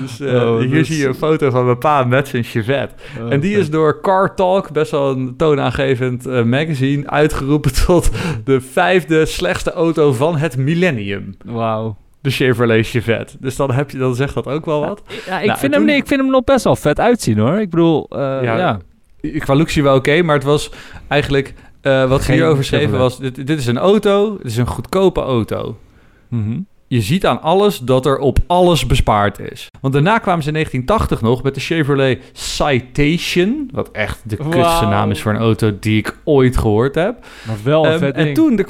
[0.00, 2.94] Dus eh, Oh, hier is- zie je een foto van mijn pa met zijn Chevette.
[3.22, 8.10] Oh, en die is door Car Talk, best wel een toonaangevend eh, magazine, uitgeroepen tot
[8.44, 11.36] de vijfde slechtste auto van het millennium.
[11.44, 11.96] Wauw.
[12.20, 13.36] De Chevrolet Chevette.
[13.40, 15.02] Dus dan, heb je, dan zegt dat ook wel wat.
[15.26, 17.60] Ja, ik, Nou, vind hem, toen- ik vind hem nog best wel vet uitzien hoor.
[17.60, 18.78] Ik bedoel, eh, Ja, ja.
[19.38, 20.70] Qua look je wel oké, maar het was
[21.08, 21.54] eigenlijk...
[21.84, 25.20] eh, wat Geen hierover schreven was, dit, dit is een auto, dit is een goedkope
[25.20, 25.76] auto.
[26.28, 26.58] Mhm.
[26.86, 29.68] Je ziet aan alles dat er op alles bespaard is.
[29.80, 33.68] Want daarna kwamen ze in 1980 nog met de Chevrolet Citation.
[33.72, 37.26] Wat echt de kutste naam is voor een auto die ik ooit gehoord heb.
[37.46, 38.36] Maar wel een Ehm, vet en ding.
[38.36, 38.66] toen, de,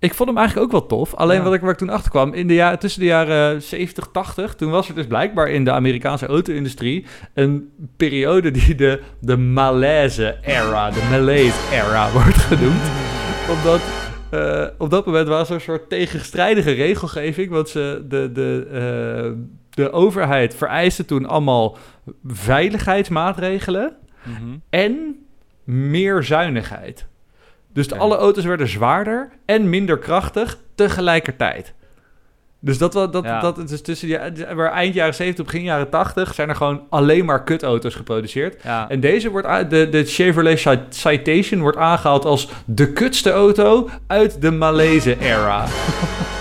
[0.00, 1.14] ik vond hem eigenlijk ook wel tof.
[1.14, 1.42] Alleen Ja.
[1.44, 4.54] wat ik, waar ik toen achter kwam, in de jaren, tussen de jaren 70, 80,
[4.54, 10.90] toen was er dus blijkbaar in de Amerikaanse auto-industrie een periode die de, de malaise-era,
[10.90, 12.90] de malaise-era wordt genoemd.
[13.50, 13.80] Omdat
[14.30, 19.30] eh, op dat moment was er een soort tegenstrijdige regelgeving, want ze, de, de, eh,
[19.70, 21.76] de overheid vereiste toen allemaal
[22.26, 24.56] veiligheidsmaatregelen Mhm.
[24.70, 25.16] en
[25.64, 27.06] meer zuinigheid.
[27.72, 31.74] Dus de, alle auto's werden zwaarder en minder krachtig tegelijkertijd.
[32.62, 33.40] Dus dat, dat, Ja.
[33.40, 36.82] dat het is tussen die, waar eind jaren 70, begin jaren 80 zijn er gewoon
[36.90, 38.62] alleen maar kutauto's geproduceerd.
[38.62, 38.88] Ja.
[38.88, 44.40] En deze wordt de, de Chevrolet Ci- Citation wordt aangehaald als de kutste auto uit
[44.42, 45.64] de Malaise-era.
[45.64, 45.68] Oh,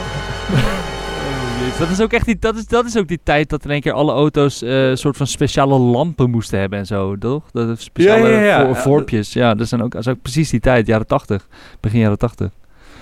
[1.78, 3.82] Dat is ook echt die, dat is, dat is ook die tijd dat in één
[3.82, 7.44] keer alle auto's eh, een soort van speciale lampen moesten hebben en zo, toch?
[7.52, 9.54] Dat is speciale Ja, ja, ja.
[9.54, 11.48] dat, zijn ook, dat is ook precies die tijd, jaren 80,
[11.80, 12.50] begin jaren 80.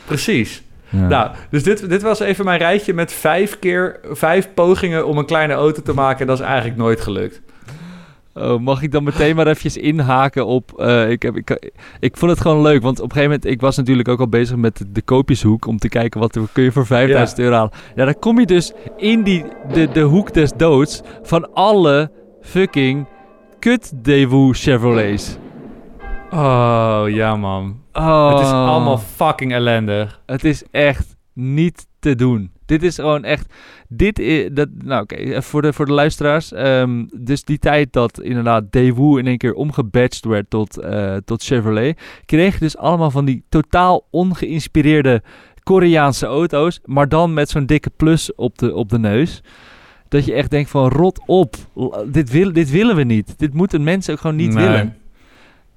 [0.06, 0.64] Precies.
[0.90, 1.08] Ja.
[1.08, 5.26] Nou, dus dit, dit was even mijn rijtje met vijf keer, vijf pogingen om een
[5.26, 6.28] kleine auto te maken.
[6.28, 7.42] Dat is eigenlijk nooit gelukt.
[8.38, 10.80] Oh, mag ik dan meteen maar eventjes inhaken op...
[10.80, 13.52] eh, ik, heb, ik, ik vond het gewoon leuk, want op een gegeven moment...
[13.54, 15.66] Ik was natuurlijk ook al bezig met de, koopjeshoek...
[15.66, 17.72] om te kijken wat kun je voor 5000 euro halen.
[17.96, 21.02] Ja, dan kom je dus in die, de, de hoek des doods...
[21.22, 23.08] van alle fucking
[23.60, 25.38] kut Daewoo Chevrolets.
[26.32, 27.82] Oh, ja man.
[27.94, 30.22] Oh, Het is allemaal fucking ellendig.
[30.26, 32.52] Het is echt niet te doen.
[32.66, 33.54] Dit is gewoon echt...
[33.88, 34.50] Dit is...
[34.52, 36.52] Dat, nou oké, even voor, de, voor de luisteraars.
[36.54, 41.44] ehm, dus die tijd dat inderdaad Daewoo in één keer omgebadged werd tot, eh, tot
[41.44, 42.00] Chevrolet...
[42.26, 45.22] kreeg je dus allemaal van die totaal ongeïnspireerde
[45.64, 46.80] Koreaanse auto's...
[46.86, 49.42] maar dan met zo'n dikke plus op de, op de neus...
[50.10, 51.56] Dat je echt denkt van rot op.
[52.06, 53.40] Dit, wil, dit willen we niet.
[53.40, 54.64] Dit moeten mensen ook gewoon niet Nee.
[54.68, 54.96] willen.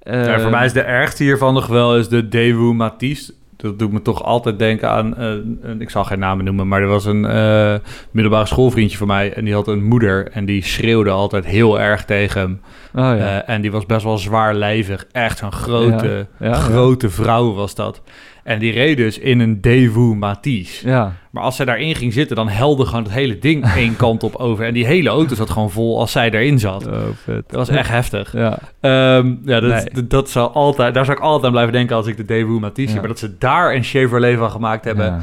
[0.01, 3.33] Ja, Eh, voor mij is de ergste hiervan nog wel is de Daewoo Matisse.
[3.61, 5.27] Dat doet me toch altijd denken aan, eh,
[5.61, 7.75] een, ik zal geen namen noemen, maar er was een eh,
[8.11, 12.05] middelbare schoolvriendje van mij en die had een moeder en die schreeuwde altijd heel erg
[12.05, 12.61] tegen hem.
[12.95, 13.41] Oh ja.
[13.41, 16.53] Eh, en die was best wel zwaarlijvig, echt zo'n grote, Ja, ja.
[16.53, 18.01] grote vrouw was dat.
[18.43, 20.87] En die reed dus in een Daewoo Matisse.
[20.87, 21.13] ja.
[21.31, 24.35] Maar als zij daarin ging zitten, dan helde gewoon het hele ding één kant op
[24.35, 24.65] over.
[24.65, 26.87] En die hele auto zat gewoon vol als zij erin zat.
[26.87, 27.43] Oh, vet.
[27.47, 28.33] Dat was echt heftig.
[28.33, 28.59] Ja.
[28.79, 29.83] Ehm, ja, dat, Nee.
[29.93, 32.59] dat, dat zou altijd, daar zou ik altijd aan blijven denken als ik de Daewoo
[32.59, 32.93] Matisse zie.
[32.93, 32.99] Ja.
[32.99, 35.21] Maar dat ze daar een Chevrolet van gemaakt hebben, Ja.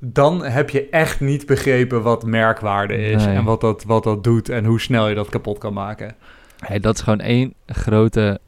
[0.00, 3.24] dan heb je echt niet begrepen wat merkwaarde is.
[3.24, 3.36] Nee.
[3.36, 6.14] En wat dat, wat dat doet en hoe snel je dat kapot kan maken.
[6.66, 8.38] Hey, dat is gewoon één grote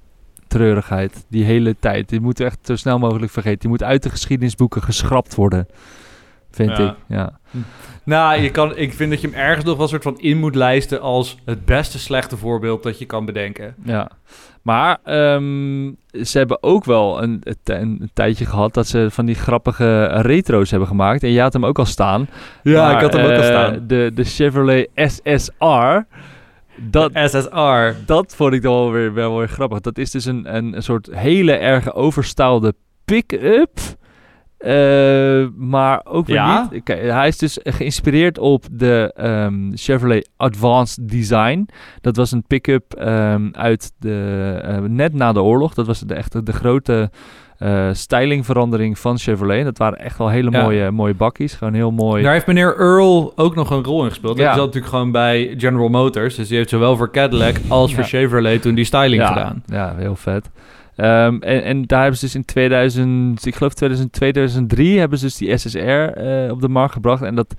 [0.50, 1.24] treurigheid.
[1.28, 2.08] Die hele tijd.
[2.08, 3.58] Die moeten we echt zo snel mogelijk vergeten.
[3.58, 5.66] Die moet uit de geschiedenisboeken geschrapt worden.
[6.50, 6.88] Vind Ja.
[6.88, 6.94] ik.
[7.08, 7.38] Ja.
[8.04, 10.38] Nou, je kan, ik vind dat je hem ergens nog wel een soort van in
[10.38, 13.74] moet lijsten als het beste slechte voorbeeld dat je kan bedenken.
[13.84, 14.10] ja.
[14.62, 15.90] Maar ehm,
[16.22, 20.70] ze hebben ook wel een, een, een tijdje gehad dat ze van die grappige retro's
[20.70, 21.22] hebben gemaakt.
[21.22, 22.28] En je had hem ook al staan.
[22.62, 23.84] Ja, Maar, ik had hem ook al eh, staan.
[23.86, 25.98] De, de Chevrolet SSR.
[26.82, 28.04] Dat, SSR.
[28.06, 29.80] dat vond ik dan wel weer, wel weer grappig.
[29.80, 32.74] Dat is dus een, een, een soort hele erge overstaalde
[33.04, 33.78] pick-up.
[34.58, 36.68] Eh, maar ook weer Ja?
[36.70, 36.82] niet.
[36.82, 41.68] Kijk, hij is dus geïnspireerd op de ehm, Chevrolet Advanced Design.
[42.00, 45.74] Dat was een pick-up ehm, uit de, eh, net na de oorlog.
[45.74, 47.10] Dat was de, echt de grote
[47.60, 49.64] eh, stylingverandering van Chevrolet.
[49.64, 50.62] Dat waren echt wel hele Ja.
[50.62, 51.54] mooie, mooie bakkies.
[51.54, 52.22] Gewoon heel mooi.
[52.22, 54.38] Daar heeft meneer Earl ook nog een rol in gespeeld.
[54.38, 54.44] Ja.
[54.44, 56.34] Dat zat natuurlijk gewoon bij General Motors.
[56.34, 58.04] Dus die heeft zowel voor Cadillac als voor.
[58.04, 59.62] Chevrolet toen die styling gedaan.
[59.66, 60.50] Ja, heel vet.
[60.96, 65.24] Ehm, en, en daar hebben ze dus in 2000, ik geloof 2002, 2003, hebben ze
[65.24, 67.22] dus die SSR eh, op de markt gebracht.
[67.22, 67.54] En dat,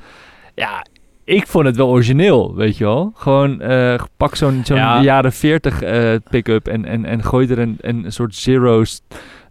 [0.56, 0.86] ja,
[1.24, 3.12] ik vond het wel origineel, weet je wel.
[3.16, 5.02] Gewoon, eh, pak zo'n zo'n Ja.
[5.02, 9.02] jaren 40 eh, pick-up en, en, en gooi er een, een soort zero's,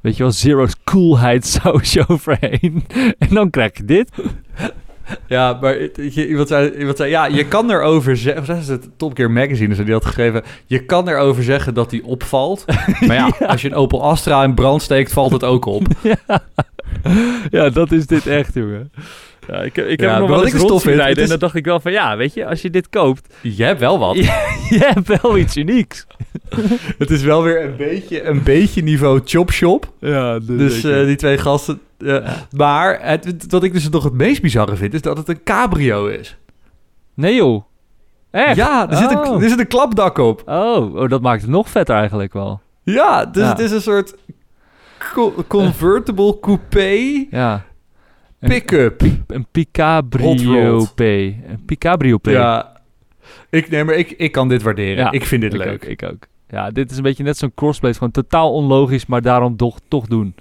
[0.00, 2.84] weet je wel, zero's coolheid sausje overheen.
[3.18, 4.10] en dan krijg je dit.
[5.26, 8.42] Ja, maar iemand, zei, iemand zei, ja, je kan erover zeggen...
[8.42, 10.42] Of is het Top Gear Magazine, die had geschreven...
[10.66, 12.64] Je kan erover zeggen dat die opvalt.
[13.06, 15.86] Maar ja, als je een Opel Astra in brand steekt, valt het ook op.
[16.02, 16.42] ja.
[17.50, 18.92] ja, dat is dit echt, jongen.
[19.50, 21.54] Ja, ik, heb- ik heb Ja, nog wel eens rijden het en is- dan dacht
[21.54, 24.16] ik wel van, ja, weet je, als je dit koopt, Je hebt wel wat.
[24.70, 26.06] je hebt wel iets unieks.
[26.98, 29.92] Het is wel weer een beetje, een beetje niveau chop shop.
[29.98, 31.80] Ja, Dus eh, die twee gasten...
[31.98, 34.94] eh, Maar het, wat ik dus nog het meest bizarre vind...
[34.94, 36.36] is dat het een cabrio is.
[37.14, 37.64] Nee joh.
[38.30, 38.56] Echt?
[38.56, 39.42] Ja, er, zit een, Oh.
[39.42, 40.42] er zit een klapdak op.
[40.46, 42.60] Oh, oh, dat maakt het nog vetter eigenlijk wel.
[42.82, 43.48] Ja, dus Ja.
[43.48, 44.14] het is een soort
[45.14, 47.64] co- convertible coupé Ja.
[48.40, 49.02] Pick-up.
[49.26, 50.84] een Picabrio.
[50.94, 51.00] P.
[51.00, 52.26] Een Picabrio P.
[52.26, 52.80] Ja.
[53.50, 54.96] Ik, nee, maar ik, ik kan dit waarderen.
[54.96, 55.72] Ja, ik vind dit ik leuk.
[55.72, 56.26] Ook, ik ook.
[56.48, 57.94] Ja, dit is een beetje net zo'n crossblade.
[57.94, 60.34] Gewoon totaal onlogisch, maar daarom toch, toch doen.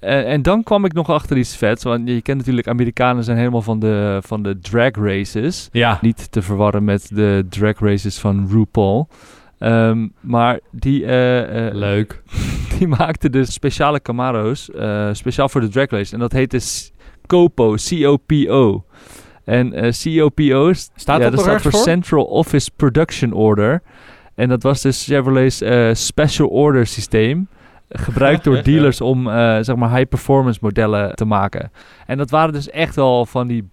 [0.00, 1.84] En, en dan kwam ik nog achter iets vets.
[1.84, 5.68] Want je kent natuurlijk, Amerikanen zijn helemaal van de, van de drag races.
[5.72, 5.98] Ja.
[6.00, 9.08] Niet te verwarren met de drag races van RuPaul.
[9.58, 12.22] Ehm, maar die, eh, eh, Leuk.
[12.78, 16.12] die maakte dus speciale Camaro's, eh, speciaal voor de drag race.
[16.12, 16.60] En dat heette
[17.26, 18.84] COPO, C-O-P-O.
[19.44, 21.80] En eh, COPO's, Staat ja, dat staat ergens voor voor?
[21.80, 23.82] Central Office Production Order.
[24.34, 27.48] En dat was dus Chevrolet's eh, special order systeem.
[27.88, 31.70] Gebruikt door dealers om eh, zeg maar high performance modellen te maken.
[32.06, 33.68] En dat waren dus echt wel van die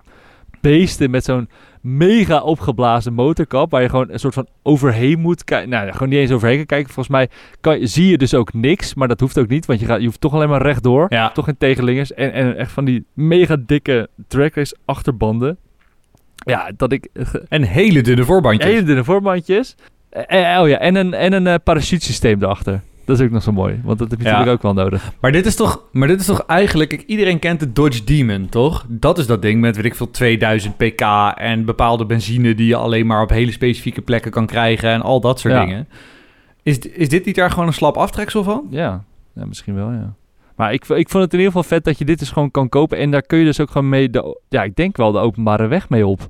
[0.63, 1.49] beesten met zo'n
[1.81, 3.71] mega opgeblazen motorkap.
[3.71, 5.69] Waar je gewoon een soort van overheen moet kijken.
[5.69, 6.93] Nou, gewoon niet eens overheen kijken.
[6.93, 7.29] Volgens mij
[7.61, 8.93] kan, je- zie je dus ook niks.
[8.93, 9.65] Maar dat hoeft ook niet.
[9.65, 11.05] Want je, gaat, je hoeft toch alleen maar rechtdoor.
[11.09, 11.29] Ja.
[11.31, 12.13] Toch geen tegenlingers.
[12.13, 15.57] En, en echt van die mega dikke drag race achterbanden.
[16.35, 17.07] Ja, dat ik...
[17.13, 18.71] eh, En hele dunne voorbandjes.
[18.71, 19.75] Hele dunne voorbandjes.
[20.09, 22.81] Eh, eh, oh ja, en een, en een parachutesysteem erachter.
[23.05, 23.81] Dat is ook nog zo mooi.
[23.83, 24.31] Want dat heb je Ja.
[24.31, 25.11] natuurlijk ook wel nodig.
[25.19, 26.89] Maar dit is toch, maar dit is toch eigenlijk...
[26.89, 28.85] kijk, iedereen kent de Dodge Demon, toch?
[28.89, 31.01] Dat is dat ding met, weet ik veel, 2000 pk...
[31.35, 34.89] en bepaalde benzine die je alleen maar op hele specifieke plekken kan krijgen...
[34.89, 35.65] en al dat soort Ja.
[35.65, 35.87] dingen.
[36.63, 38.67] Is, is dit niet daar gewoon een slap aftreksel van?
[38.69, 39.03] Ja,
[39.35, 40.13] ja misschien wel, ja.
[40.55, 42.69] Maar ik, ik vond het in ieder geval vet dat je dit dus gewoon kan
[42.69, 42.97] kopen.
[42.97, 45.67] En daar kun je dus ook gewoon mee, de, ja, ik denk wel de openbare
[45.67, 46.29] weg mee op.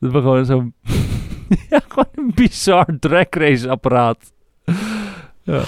[0.00, 0.74] Dat we gewoon zo'n,
[1.70, 4.32] ja, gewoon een bizar drag race apparaat.
[5.44, 5.62] Ja.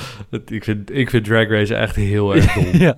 [0.47, 2.67] Ik vind, ik vind drag racen echt heel erg dom.
[2.87, 2.95] ja.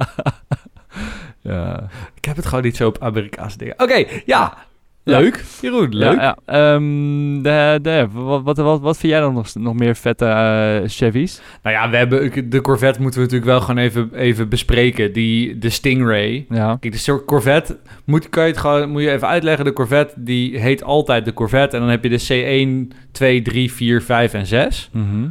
[1.40, 1.88] ja.
[2.14, 3.74] ik heb het gewoon niet zo op Amerikaanse dingen.
[3.78, 4.66] Oké, ja.
[5.08, 5.44] Leuk.
[5.60, 6.14] Jeroen, leuk.
[6.14, 6.74] Ja, ja.
[6.74, 10.88] Ehm, de, de, wat, wat, wat, wat vind jij dan nog, nog meer vette eh,
[10.88, 11.40] Chevys?
[11.62, 15.12] Nou ja, we hebben, de Corvette moeten we natuurlijk wel gewoon even, even bespreken.
[15.12, 16.46] Die, de Stingray.
[16.48, 16.76] Ja.
[16.80, 19.64] Kijk, de soort Corvette, moet, kan je het gewoon, moet je even uitleggen.
[19.64, 21.76] De Corvette, die heet altijd de Corvette.
[21.76, 24.90] En dan heb je de C1, 2, 3, 4, 5 en 6.
[24.92, 25.26] Mhm.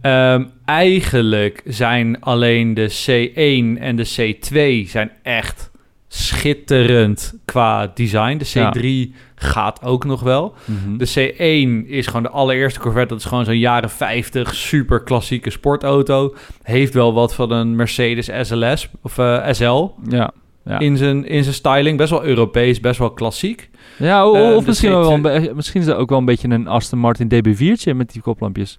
[0.00, 5.70] Ehm, eigenlijk zijn alleen de C1 en de C2 zijn echt
[6.08, 8.36] schitterend qua design.
[8.38, 8.72] De Ja.
[8.76, 10.54] C3 gaat ook nog wel.
[10.64, 10.96] Mhm.
[10.96, 13.08] De C1 is gewoon de allereerste Corvette.
[13.08, 16.34] Dat is gewoon zo'n jaren 50 super klassieke sportauto.
[16.62, 20.30] Heeft wel wat van een Mercedes SLS of eh, SL ja.
[20.64, 20.78] Ja.
[20.78, 21.98] in, zijn, in zijn styling.
[21.98, 23.70] Best wel Europees, best wel klassiek.
[23.98, 26.98] Ja, Eh, of misschien, C2 wel misschien is dat ook wel een beetje een Aston
[26.98, 28.78] Martin DB4'tje met die koplampjes.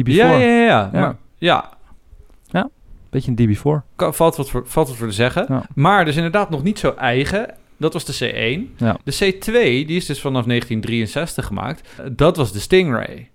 [0.00, 0.04] DB4.
[0.12, 0.66] Ja, ja, ja.
[0.66, 0.88] ja.
[0.92, 1.00] Ja.
[1.00, 2.68] Maar, ja,
[3.10, 3.84] Beetje een DB4.
[3.96, 5.44] kan- valt wat voor, valt wat voor te zeggen.
[5.48, 5.62] Ja.
[5.74, 7.54] Maar dus inderdaad nog niet zo eigen.
[7.76, 8.74] Dat was de C1.
[8.76, 8.96] Ja.
[9.04, 9.52] De C2,
[9.86, 11.88] die is dus vanaf 1963 gemaakt.
[12.12, 13.30] Dat was de Stingray.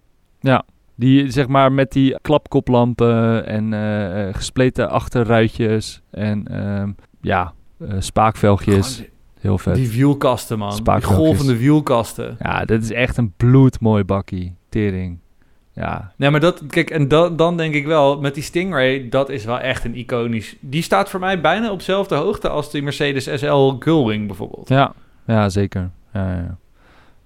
[0.96, 6.92] Die zeg maar met die klapkoplampen en eh, eh, gespleten achterruitjes en ehm,
[7.22, 9.04] ja, eh, spaakvelgjes.
[9.40, 9.76] Heel vet.
[9.76, 10.80] Die wielkasten, man.
[10.84, 12.36] Die golvende wielkasten.
[12.40, 14.56] Ja, dit is echt een bloedmooi bakkie.
[14.70, 15.18] Tering.
[15.74, 19.30] Ja, Nee, maar dat, kijk, en dan, dan denk ik wel, met die Stingray, dat
[19.30, 20.56] is wel echt een iconisch.
[20.60, 24.70] Die staat voor mij bijna op dezelfde hoogte als die Mercedes SL Gullwing bijvoorbeeld.
[24.70, 24.94] ja,
[25.28, 25.90] ja zeker.
[26.14, 26.56] Ja, ja, ja.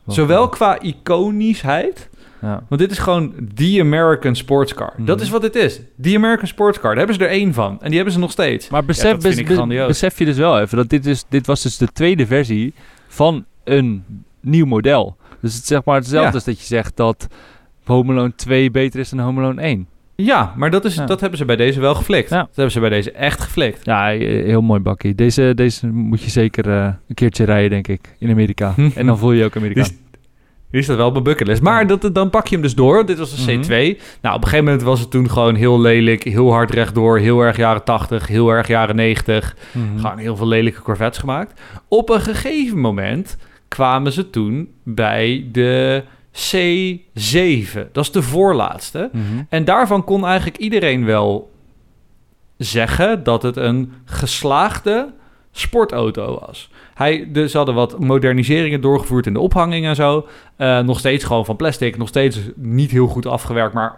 [0.04, 2.10] Wel Zowel qua iconischheid
[2.42, 2.64] Ja.
[2.68, 4.94] Want dit is gewoon The American Sports Car.
[4.98, 5.26] Dat Mhm.
[5.26, 5.80] is wat dit is.
[6.02, 6.90] The American Sports Car.
[6.90, 7.78] Daar hebben ze er één van.
[7.82, 8.70] En die hebben ze nog steeds.
[8.70, 9.44] Maar besef, bes-
[9.88, 12.74] besef je dus wel even dat dit, is, dit was dus de tweede versie
[13.08, 14.04] van een
[14.40, 15.16] nieuw model.
[15.42, 16.34] Dus het is zeg maar hetzelfde Ja.
[16.34, 17.28] als dat je zegt dat
[17.86, 19.88] Home Alone 2 beter is dan Home Alone 1.
[20.16, 21.06] Ja, maar dat, is, Ja.
[21.06, 22.30] dat hebben ze bij deze wel geflikt.
[22.30, 22.38] Ja.
[22.38, 23.86] Dat hebben ze bij deze echt geflikt.
[23.86, 25.16] Ja, eh, heel mooi bakkie.
[25.16, 28.74] Deze, deze moet je zeker eh, een keertje rijden, denk ik, in Amerika.
[28.96, 29.84] en dan voel je je ook Amerikaan.
[29.84, 30.04] Die
[30.72, 31.62] Die staat wel op mijn bucketlist.
[31.62, 33.06] Maar dat, dan pak je hem dus door.
[33.06, 33.64] Dit was een Mhm.
[33.64, 33.72] C2.
[34.22, 36.24] Nou, op een gegeven moment was het toen gewoon heel lelijk.
[36.24, 37.18] Heel hard rechtdoor.
[37.20, 38.28] Heel erg jaren 80.
[38.28, 39.56] Heel erg jaren 90.
[39.72, 40.00] Mhm.
[40.00, 41.62] Gewoon heel veel lelijke Corvettes gemaakt.
[41.88, 46.04] Op een gegeven moment kwamen ze toen bij de
[46.36, 47.92] C7.
[47.92, 49.10] Dat is de voorlaatste.
[49.12, 49.24] Mhm.
[49.50, 51.52] En daarvan kon eigenlijk iedereen wel
[52.58, 55.14] zeggen dat het een geslaagde
[55.52, 56.70] sportauto was.
[56.94, 60.28] Hij, dus ze hadden wat moderniseringen doorgevoerd in de ophanging en zo.
[60.56, 63.98] Eh, nog steeds gewoon van plastic, nog steeds niet heel goed afgewerkt, maar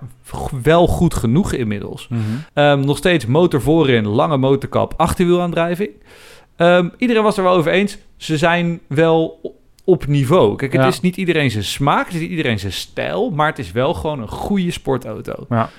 [0.63, 2.07] wel goed genoeg inmiddels.
[2.07, 2.21] Mhm.
[2.53, 5.89] Ehm, nog steeds motor voorin, lange motorkap, achterwielaandrijving.
[6.55, 7.97] Ehm, iedereen was er wel over eens.
[8.17, 9.55] Ze zijn wel
[9.89, 10.55] op niveau.
[10.55, 10.87] Kijk, het Ja.
[10.87, 13.93] is niet iedereen zijn smaak, het is niet iedereen zijn stijl, maar het is wel
[13.93, 15.45] gewoon een goede sportauto.
[15.49, 15.69] Ja.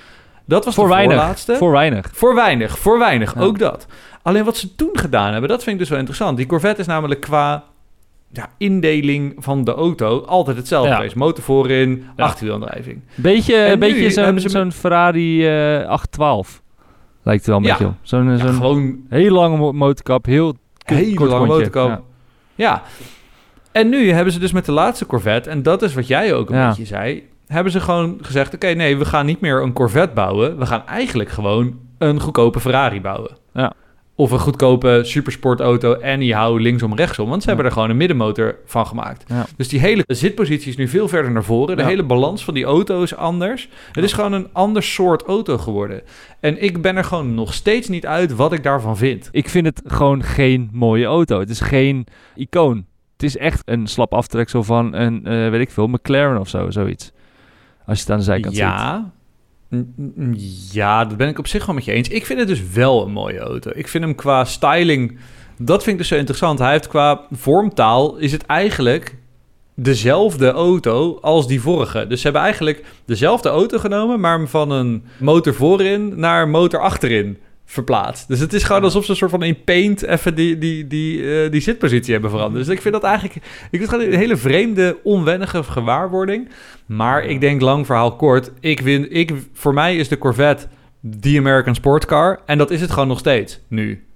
[0.45, 1.15] Dat was Voor de weinig.
[1.17, 1.55] voorlaatste.
[1.55, 2.09] Voor weinig.
[2.13, 3.41] Voor weinig, voor weinig, Ja.
[3.41, 3.85] ook dat.
[4.21, 6.37] Alleen wat ze toen gedaan hebben, dat vind ik dus wel interessant.
[6.37, 7.63] Die Corvette is namelijk qua
[8.31, 10.95] ja, indeling van de auto altijd hetzelfde Ja.
[10.95, 11.15] geweest.
[11.15, 12.23] Motor voorin, Ja.
[12.23, 13.01] achterwielaandrijving.
[13.15, 14.09] Beetje, En een beetje
[14.49, 16.61] zo'n ze Ferrari eh 812.
[17.23, 17.93] Lijkt het wel een beetje op.
[18.01, 20.55] Zo'n gewoon heel lange mo- motorkap, heel
[20.85, 22.01] hele kort motorkap.
[22.55, 22.83] Ja.
[23.79, 26.49] En nu hebben ze dus met de laatste Corvette, en dat is wat jij ook
[26.49, 26.67] een Ja.
[26.67, 30.57] beetje zei, hebben ze gewoon gezegd: oké, nee, we gaan niet meer een Corvette bouwen.
[30.57, 33.31] We gaan eigenlijk gewoon een goedkope Ferrari bouwen.
[33.53, 33.73] Ja.
[34.15, 37.29] Of een goedkope supersportauto en die houden linksom rechtsom.
[37.29, 37.53] Want ze Ja.
[37.55, 39.23] hebben er gewoon een middenmotor van gemaakt.
[39.27, 39.45] Ja.
[39.57, 41.77] Dus die hele zitpositie is nu veel verder naar voren.
[41.77, 43.69] De hele balans van die auto is anders.
[43.91, 46.01] Het is gewoon een ander soort auto geworden.
[46.39, 49.29] En ik ben er gewoon nog steeds niet uit wat ik daarvan vind.
[49.31, 51.39] Ik vind het gewoon geen mooie auto.
[51.39, 52.85] Het is geen icoon.
[53.19, 56.69] Het is echt een slap aftreksel van een, eh, weet ik veel, McLaren of zo,
[56.71, 57.11] zoiets.
[57.85, 58.63] Als je het aan de zijkant ziet.
[58.63, 59.11] ja.
[59.75, 60.35] N-
[60.71, 62.07] Ja, dat ben ik op zich wel met je eens.
[62.09, 63.71] Ik vind het dus wel een mooie auto.
[63.73, 65.17] Ik vind hem qua styling...
[65.57, 66.59] Dat vind ik dus zo interessant.
[66.59, 68.17] Hij heeft qua vormtaal...
[68.17, 69.15] is het eigenlijk
[69.75, 72.07] dezelfde auto als die vorige.
[72.07, 74.19] Dus ze hebben eigenlijk dezelfde auto genomen...
[74.19, 77.37] maar van een motor voorin naar een motor achterin
[77.71, 78.27] verplaatst.
[78.27, 80.03] Dus het is gewoon alsof ze een soort van in paint...
[80.03, 82.65] even die, die, die, eh, die zitpositie hebben veranderd.
[82.65, 83.35] Dus ik vind dat eigenlijk...
[83.35, 86.49] Ik vind het gewoon een hele vreemde, onwennige gewaarwording...
[86.89, 88.51] Maar ik denk lang verhaal kort.
[88.59, 90.67] Ik win, ik, voor mij is de Corvette
[91.01, 92.39] die American Sportcar.
[92.45, 94.07] En dat is het gewoon nog steeds nu.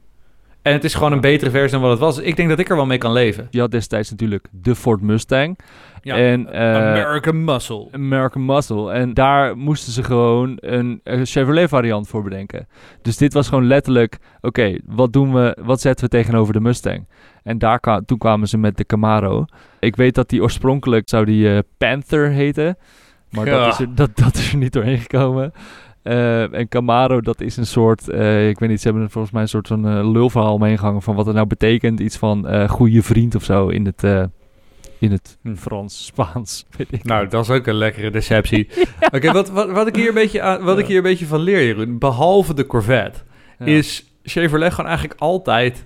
[0.63, 2.17] En het is gewoon een betere versie dan wat het was.
[2.17, 3.47] Ik denk dat ik er wel mee kan leven.
[3.49, 5.57] Je had destijds natuurlijk de Ford Mustang.
[6.03, 7.87] En, eh, American Muscle.
[7.91, 8.91] American Muscle.
[8.91, 12.67] En daar moesten ze gewoon een, Chevrolet variant voor bedenken.
[13.01, 17.07] Dus dit was gewoon letterlijk, oké, wat doen we, wat zetten we tegenover de Mustang?
[17.43, 19.45] En daar kwa- toen kwamen ze met de Camaro.
[19.79, 22.77] Ik weet dat die oorspronkelijk zou die eh, Panther heten.
[23.29, 23.51] Maar Ja.
[23.65, 25.51] dat, is er, dat, dat is er niet doorheen gekomen.
[26.03, 29.33] Eh, en Camaro, dat is een soort, eh, ik weet niet, ze hebben er volgens
[29.33, 31.99] mij een soort van eh, lulverhaal omheen gehangen van wat het nou betekent.
[31.99, 34.03] Iets van goede vriend of zo in het,
[34.99, 35.55] in het Hm.
[35.55, 38.69] Frans, Spaans, weet ik Nou, dat is ook een lekkere deceptie.
[39.15, 41.39] Oké, wat, wat, wat, ik hier een beetje aan- wat ik hier een beetje van
[41.39, 43.19] leer, Jeroen, behalve de Corvette,
[43.59, 43.65] Ja.
[43.65, 45.85] is Chevrolet gewoon eigenlijk altijd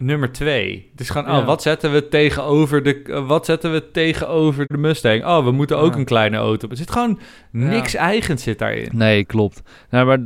[0.00, 0.88] nummer twee.
[0.90, 1.38] Het is gewoon, Ja.
[1.38, 5.24] oh, wat zetten we tegenover de, eh, wat zetten we tegenover de Mustang?
[5.24, 5.98] Oh, we moeten ook Ja.
[5.98, 6.68] een kleine auto.
[6.68, 7.18] Er zit gewoon
[7.50, 7.98] niks Ja.
[7.98, 8.88] eigens zit daarin.
[8.92, 9.62] Nee, klopt.
[9.90, 10.18] Nou, maar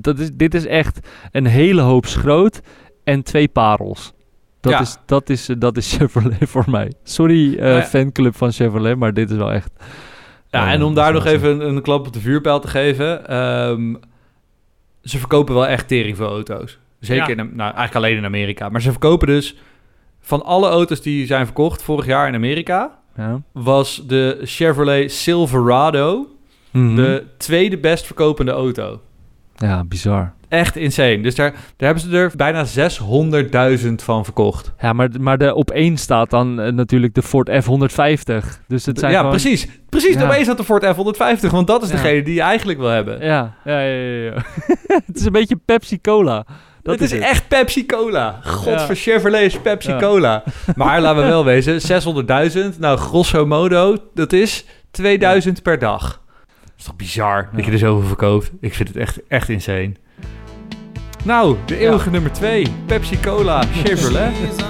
[0.00, 2.60] dat is, dit is echt een hele hoop schroot
[3.04, 4.14] en twee parels.
[4.60, 6.92] Dat, is, dat, is, eh, dat is Chevrolet voor mij.
[7.02, 9.70] Sorry, eh, fanclub van Chevrolet, maar dit is wel echt...
[10.50, 13.28] Ja, en om daar nog even een, een klap op de vuurpijl te geven.
[13.28, 13.94] ehm,
[15.02, 16.78] ze verkopen wel echt tering veel auto's.
[17.00, 17.42] Zeker, Ja.
[17.42, 18.68] in, nou eigenlijk alleen in Amerika.
[18.68, 19.56] Maar ze verkopen dus
[20.20, 22.98] van alle auto's die zijn verkocht vorig jaar in Amerika...
[23.16, 23.40] Ja.
[23.52, 26.26] was de Chevrolet Silverado
[26.70, 26.94] Mhm.
[26.94, 29.00] de tweede best verkopende auto.
[29.56, 30.32] ja, bizar.
[30.48, 31.20] Echt insane.
[31.20, 34.72] Dus daar, daar hebben ze er bijna 600.000 van verkocht.
[34.80, 38.62] Ja, maar, maar de op één staat dan eh, natuurlijk de Ford F-150.
[38.68, 39.30] Dus het zijn ja, gewoon...
[39.32, 39.68] precies.
[39.88, 40.24] Precies, Ja.
[40.24, 41.94] opeens had de Ford F-150, want dat is Ja.
[41.96, 43.24] degene die je eigenlijk wil hebben.
[43.24, 44.22] Ja, ja, ja, ja.
[44.24, 44.42] ja.
[45.06, 46.46] het is een beetje Pepsi-Cola.
[46.86, 47.22] Dat het is, het.
[47.30, 48.40] echt Pepsi Cola.
[48.44, 48.86] God Ja.
[48.86, 49.98] voor Chevrolet is Pepsi Ja.
[49.98, 50.42] Cola.
[50.76, 51.80] Maar laten we wel wezen,
[52.72, 56.20] 600.000, nou grosso modo, dat is 2000 per dag.
[56.64, 58.50] Dat is toch bizar dat je er zoveel verkoopt.
[58.60, 59.92] Ik vind het echt, echt insane.
[61.24, 64.32] Nou, de eeuwige nummer 2, Pepsi Cola Chevrolet.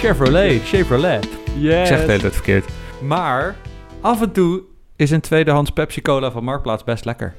[0.00, 1.28] Chevrolet, Chevrolet.
[1.58, 1.80] Yes.
[1.80, 2.64] Ik zeg het hele tijd verkeerd.
[3.02, 3.54] Maar
[4.00, 4.62] af en toe
[4.96, 7.34] is een tweedehands Pepsi Cola van Marktplaats best lekker.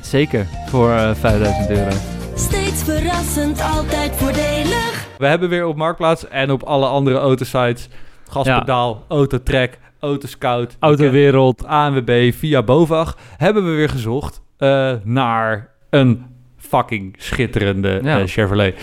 [0.00, 1.90] Zeker, voor eh, 5000 euro.
[2.34, 5.06] Steeds verrassend, altijd voordelig.
[5.18, 7.88] We hebben weer op Marktplaats en op alle andere autosites
[8.30, 11.64] Gaspedaal, Autotrack, Autoscout, Autowereld.
[11.66, 16.26] ANWB, via BOVAG hebben we weer gezocht eh, naar een
[16.56, 18.18] fucking schitterende Ja.
[18.20, 18.74] eh, Chevrolet.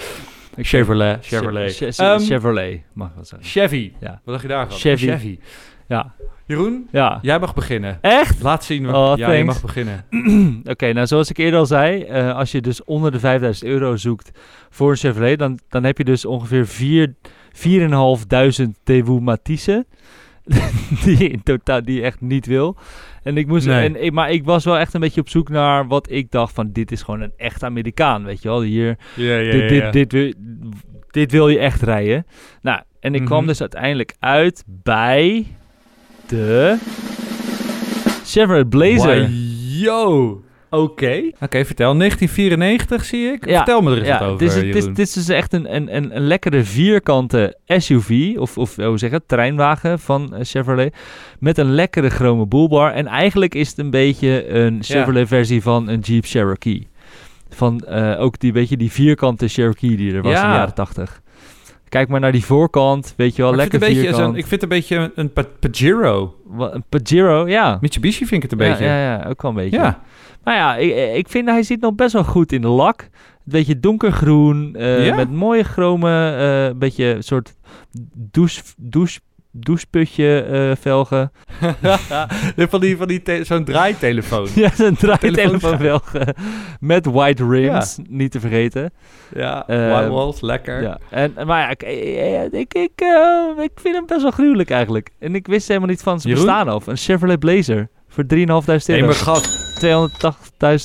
[0.57, 1.75] Chevrolet, Chevrolet.
[1.75, 3.47] Che- che- Ehm, Chevrolet, mag ik wel zeggen.
[3.47, 3.91] Chevy.
[3.99, 4.09] Ja.
[4.09, 4.77] Wat dacht je daar van?
[4.77, 5.05] Chevy.
[5.07, 5.39] Chevy.
[5.93, 6.13] Ja.
[6.45, 7.19] Jeroen, Ja.
[7.21, 7.97] jij mag beginnen.
[8.01, 8.41] Echt?
[8.41, 8.85] Laat zien.
[8.85, 10.05] wat- Oh, ja, je mag beginnen.
[10.71, 13.95] Oké, nou zoals ik eerder al zei, eh, als je dus onder de 5000 euro
[13.95, 14.31] zoekt
[14.69, 17.13] voor een Chevrolet, dan, dan heb je dus ongeveer 4
[17.51, 19.85] 4.500 Daewoo Matisse.
[21.03, 22.77] die je in totaal die je echt niet wil.
[23.23, 23.85] En ik moest, Nee.
[23.87, 26.53] en, ik- maar ik was wel echt een beetje op zoek naar wat ik dacht
[26.53, 28.61] van dit is gewoon een echt Amerikaan, weet je wel.
[28.61, 30.33] Hier, Ja, ja, dit, dit, dit, wil,
[31.11, 32.25] dit wil je echt rijden.
[32.61, 33.29] Nou, en ik Mhm.
[33.29, 35.45] kwam dus uiteindelijk uit bij
[36.33, 36.77] de
[38.25, 39.29] Chevrolet Blazer.
[39.79, 40.41] Yo.
[40.69, 41.31] Oké.
[41.39, 41.97] Oké, vertel.
[41.97, 43.45] 1994 zie ik.
[43.45, 43.55] Ja.
[43.55, 45.75] Vertel me er eens Ja, wat over, dit is, dit, dit is dus echt een,
[45.75, 50.95] een, een, een lekkere vierkante SUV, of, of hoe zeg het, terreinwagen van eh, Chevrolet,
[51.39, 52.91] met een lekkere chrome boelbar.
[52.91, 56.87] En eigenlijk is het een beetje een Chevrolet-versie van een Jeep Cherokee.
[57.49, 61.21] Van eh, ook die, beetje die vierkante Cherokee die er was in de jaren 80.
[61.93, 64.23] Kijk maar naar die voorkant, weet je wel, Maar ik, lekker vind het een beetje
[64.25, 66.35] zo'n- ik vind het een beetje een, een Pa- Pajero.
[66.57, 67.77] Een Pajero, ja.
[67.81, 68.83] Mitsubishi vind ik het een beetje.
[68.83, 69.77] Ja, ja, ook wel een beetje.
[69.79, 70.01] Ja.
[70.43, 73.01] Maar ja, ik, ik vind hij ziet nog best wel goed in de lak.
[73.01, 73.09] Een
[73.51, 75.15] beetje donkergroen, eh, Ja?
[75.15, 77.53] met mooie chrome, eh, een beetje een soort
[78.31, 79.19] douche, douche,
[79.55, 81.31] doucheputje eh, velgen.
[82.69, 84.47] van die, van die zo'n draaitelefoon.
[84.55, 86.33] ja, een Telefoon- draaitelefoonvelgen
[86.79, 88.91] met white rims, niet te vergeten.
[89.35, 90.81] Ja, white walls, lekker.
[90.81, 90.99] Ja.
[91.09, 95.09] En, maar ja, ik, eh, ik, ik, eh, ik vind hem best wel gruwelijk eigenlijk.
[95.19, 96.87] En ik wist helemaal niet van zijn bestaan af.
[96.87, 99.05] Een Chevrolet Blazer voor 3.500 Nee, euro.
[99.05, 99.61] maar gast,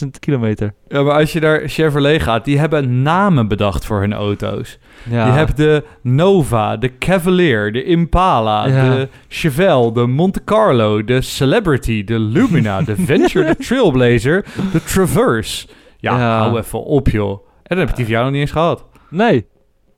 [0.05, 0.75] 280.000 kilometer.
[0.89, 4.79] ja, maar als je naar Chevrolet gaat, die hebben namen bedacht voor hun auto's.
[5.11, 5.27] Ja.
[5.27, 8.91] Je hebt de Nova, de Cavalier, de Impala, Ja.
[8.95, 15.67] de Chevelle, de Monte Carlo, de Celebrity, de Lumina, de Venture, de Trailblazer, de Traverse.
[15.99, 16.39] Ja, Ja.
[16.39, 17.31] hou even op, joh.
[17.63, 18.85] En dan heb ik die van jou nog niet eens gehad.
[19.11, 19.47] Nee,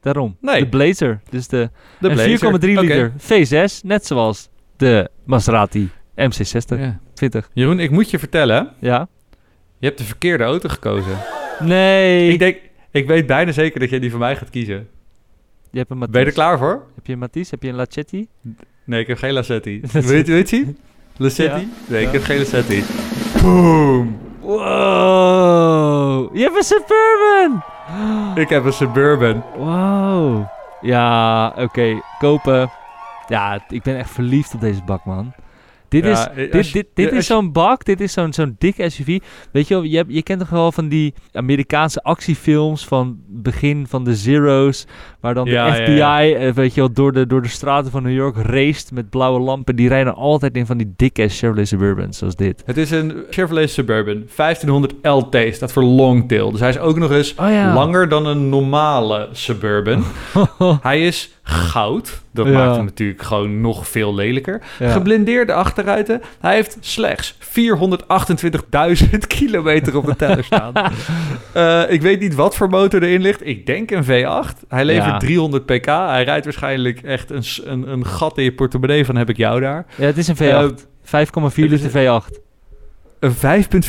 [0.00, 0.36] daarom.
[0.40, 0.60] Nee.
[0.60, 1.20] De Blazer.
[1.30, 2.38] Dus de, De een Blazer.
[2.38, 2.80] 4,3 Oké.
[2.80, 6.98] liter V6, net zoals de Maserati MC60 Ja.
[7.20, 7.50] 20.
[7.52, 9.08] Jeroen, ik moet je vertellen, Ja?
[9.78, 11.18] je hebt de verkeerde auto gekozen.
[11.60, 12.32] Nee.
[12.32, 12.56] Ik denk,
[12.90, 14.88] ik weet bijna zeker dat jij die van mij gaat kiezen.
[15.70, 16.10] je hebt een Matisse.
[16.12, 16.86] Ben je er klaar voor?
[16.94, 17.50] Heb je een Matisse?
[17.54, 18.28] Heb je een Lachetti?
[18.84, 19.80] Nee, ik heb geen Lacetti.
[19.92, 20.78] weet je, weet je zien?
[21.16, 21.60] Lacetti?
[21.60, 21.66] Ja.
[21.88, 22.12] Nee, ik Ja.
[22.12, 22.84] heb geen Lacetti.
[23.42, 24.18] Boom!
[24.40, 26.36] Wow.
[26.36, 27.62] Je hebt een Suburban.
[28.34, 29.44] Ik heb een Suburban.
[29.56, 30.44] Wow.
[30.80, 32.00] Ja, oké.
[32.18, 32.70] Kopen.
[33.28, 35.32] Ja, ik ben echt verliefd op deze bak, man.
[35.90, 38.54] Dit Ja, is, eh, dit, je- dit, dit is zo'n bak, dit is zo'n zo'n
[38.58, 39.18] dikke SUV.
[39.52, 43.86] Weet je wel, je, hebt, je kent toch wel van die Amerikaanse actiefilms van begin
[43.88, 44.86] van de Zero's,
[45.20, 46.22] waar dan Ja, de FBI, ja.
[46.24, 49.40] eh, weet je wel, door de, door de straten van New York raced met blauwe
[49.40, 49.76] lampen.
[49.76, 52.62] Die rijden altijd in van die dikke Chevrolet Suburbans, zoals dit.
[52.66, 56.50] Het is een Chevrolet Suburban 1500 LT, staat voor longtail.
[56.50, 60.04] Dus hij is ook nog eens Oh langer dan een normale Suburban.
[60.82, 62.20] hij is goud.
[62.32, 62.52] Dat Ja.
[62.52, 64.60] maakt hem natuurlijk gewoon nog veel lelijker.
[64.78, 64.90] Ja.
[64.90, 66.20] Geblindeerde achterruiten.
[66.40, 70.72] Hij heeft slechts 428.000 kilometer op de teller staan.
[71.52, 73.46] Eh, ik weet niet wat voor motor erin ligt.
[73.46, 74.56] Ik denk een V8.
[74.68, 75.16] Hij levert Ja.
[75.18, 75.84] 300 pk.
[75.86, 79.60] Hij rijdt waarschijnlijk echt een, een, een gat in je portemonnee van heb ik jou
[79.60, 79.86] daar.
[79.96, 80.86] Ja, het is een Eh, V8.
[81.02, 82.40] 5,4 het is liter V8.
[83.20, 83.40] Een 5,4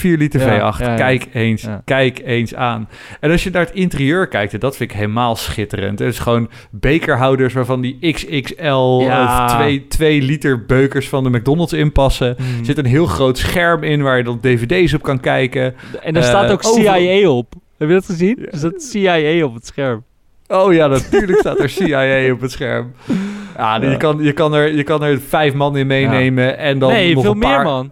[0.02, 0.78] liter Ja, V8.
[0.80, 0.96] ja, ja.
[0.96, 2.90] Kijk eens, kijk eens aan.
[3.20, 6.00] En als je naar het interieur kijkt, dat vind ik helemaal schitterend.
[6.00, 8.74] Het is gewoon bekerhouders waarvan die XXL
[9.10, 12.36] of 2, 2 liter beukers van de McDonald's inpassen.
[12.40, 12.60] Mm.
[12.60, 15.76] Er zit een heel groot scherm in waar je dan dvd's op kan kijken.
[16.02, 17.54] En daar Eh, staat ook CIA op.
[17.78, 18.38] Heb je dat gezien?
[18.52, 20.04] Er staat CIA op het scherm.
[20.48, 22.92] Oh ja, natuurlijk staat er CIA op het scherm.
[23.58, 23.90] Ja, Ja.
[23.90, 27.14] Je, kan, je, kan er, je kan er vijf man in meenemen en dan nee,
[27.14, 27.56] nog veel een paar...
[27.56, 27.92] meer man.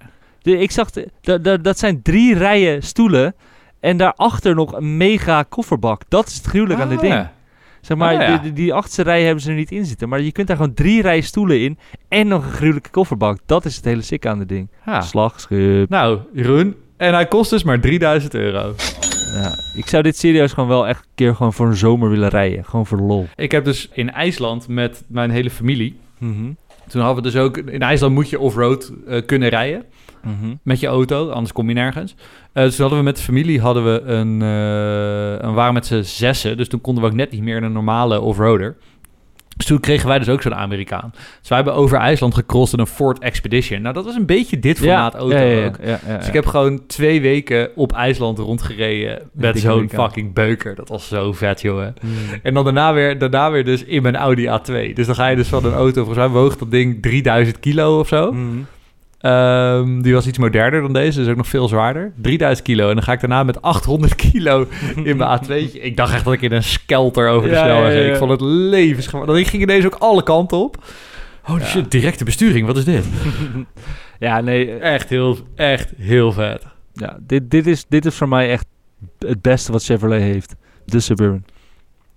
[0.50, 3.36] De, ik zag, de, de- de- dat zijn drie rijen stoelen
[3.80, 6.02] en daarachter nog een mega kofferbak.
[6.08, 7.14] Dat is het gruwelijk aan dit Ah, ding.
[7.14, 7.34] ja.
[7.82, 8.38] Zeg maar, Ah, ja.
[8.38, 10.10] die, die, achterste rij hebben ze er niet in zitten.
[10.10, 11.78] Maar je kunt daar gewoon drie rijen stoelen in
[12.08, 13.40] en nog een gruwelijke kofferbak.
[13.46, 14.70] Dat is het hele sick aan dit ding.
[14.86, 15.02] Ja.
[15.02, 15.90] Slagschip.
[15.90, 16.76] Nou, Jeroen.
[16.98, 18.74] En hij kost dus maar 3000 euro.
[19.34, 22.30] Ja, ik zou dit serieus gewoon wel echt een keer gewoon voor een zomer willen
[22.30, 22.66] rijden.
[22.66, 23.28] Gewoon voor de lol.
[23.36, 26.00] Ik heb dus in IJsland met mijn hele familie.
[26.18, 26.52] Mhm.
[26.88, 27.58] Toen hadden we dus ook.
[27.58, 29.84] In IJsland moet je offroad eh kunnen rijden.
[30.24, 30.54] Mhm.
[30.64, 32.16] Met je auto, anders kom je nergens.
[32.54, 34.42] Eh, dus toen hadden we met de familie hadden we een.
[34.42, 36.58] eh, en we waren met z'n zessen.
[36.58, 38.76] Dus toen konden we ook net niet meer in een normale offroader.
[39.58, 41.10] Dus toen kregen wij dus ook zo'n Amerikaan.
[41.40, 43.82] Dus wij hebben over IJsland gecrossed in een Ford Expedition.
[43.82, 45.78] Nou, dat was een beetje dit formaat auto ja, ja, ook.
[45.82, 46.18] ja, ja, ja.
[46.18, 50.76] Dus ik heb gewoon twee weken op IJsland rondgereden met zo'n fucking beuker.
[50.76, 51.94] Dat was zo vet, jongen.
[52.02, 52.40] Hmm.
[52.44, 54.94] En dan daarna weer, daarna weer dus in mijn Audi A2.
[54.94, 58.00] Dus dan ga je dus van een auto, volgens mij woog dat ding 3000 kilo
[58.00, 58.32] of zo.
[58.32, 58.66] Mm.
[59.20, 62.12] Ehm, die was iets moderner dan deze, dus ook nog veel zwaarder.
[62.16, 62.88] 3000 kilo.
[62.90, 64.68] En dan ga ik daarna met 800 kilo
[65.04, 65.72] in mijn A2.
[65.82, 68.06] Ik dacht echt dat ik in een skelter over de Ja, snelweg ja, ja, reed.
[68.06, 68.12] ja.
[68.12, 69.34] Ik vond het levensgevaarlijk.
[69.34, 70.84] Dan ging ineens ook alle kanten op.
[71.50, 73.06] Oh shit, directe besturing, wat is dit?
[74.20, 74.74] Ja, nee.
[74.78, 76.66] Echt heel, echt heel vet.
[76.94, 78.66] Ja, dit, dit, is, dit is voor mij echt
[79.20, 80.56] het beste wat Chevrolet heeft.
[80.86, 81.44] De Suburban.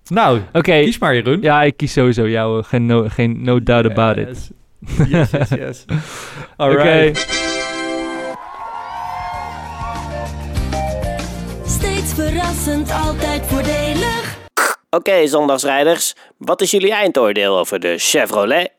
[0.06, 1.40] Nou, Oké, kies maar Jeroen.
[1.40, 2.62] ja, ik kies sowieso jou.
[2.62, 4.50] Geen no, geen no doubt about it.
[5.08, 5.30] Yes.
[5.48, 5.84] Yes.
[5.86, 6.00] Oké.
[6.56, 7.18] Alright.
[11.66, 14.38] Steeds verrassend, altijd voordelig.
[14.90, 16.14] Oké, zondagsrijders.
[16.38, 18.70] Wat is jullie eindoordeel over de Chevrolet?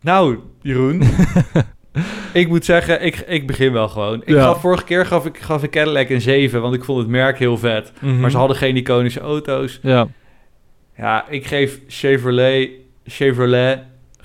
[0.00, 1.02] Nou, Jeroen.
[2.32, 4.22] ik moet zeggen, ik, ik begin wel gewoon.
[4.24, 4.42] Ik Ja.
[4.42, 7.38] gaf, vorige keer gaf ik, gaf ik Cadillac een 7, want ik vond het merk
[7.38, 7.92] heel vet.
[8.00, 8.20] Mhm.
[8.20, 9.78] Maar ze hadden geen iconische auto's.
[9.82, 10.06] Ja.
[10.96, 12.68] Ja, ik geef Chevrolet,
[13.04, 13.78] Chevrolet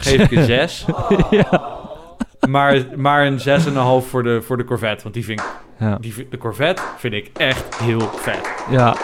[0.04, 0.86] geef ik een 6.
[2.50, 5.04] Maar, maar een 6,5 voor de, voor de Corvette.
[5.04, 5.46] Want die vind ik,
[5.80, 5.98] Ja.
[6.02, 8.54] die, de Corvette vind ik echt heel vet.
[8.70, 8.96] Ja.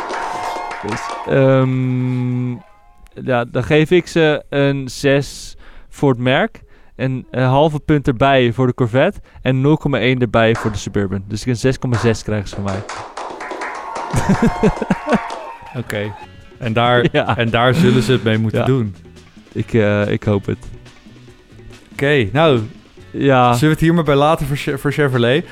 [0.87, 2.51] Dus, ehm,
[3.25, 5.57] ja, dan geef ik ze een 6
[5.89, 6.61] voor het merk.
[6.95, 9.19] En een halve punt erbij voor de Corvette.
[9.41, 11.23] En 0,1 erbij voor de Suburban.
[11.27, 12.79] Dus een 6,6 krijgen ze van mij.
[15.83, 16.13] Oké.
[16.57, 17.37] En, daar, Ja.
[17.37, 18.65] en daar zullen ze het mee moeten Ja.
[18.65, 18.95] doen.
[19.51, 20.57] Ik, eh, ik hoop het.
[21.99, 22.59] Oké, nou,
[23.11, 23.43] Ja.
[23.53, 25.45] Zullen we het hier maar bij laten voor, voor Chevrolet?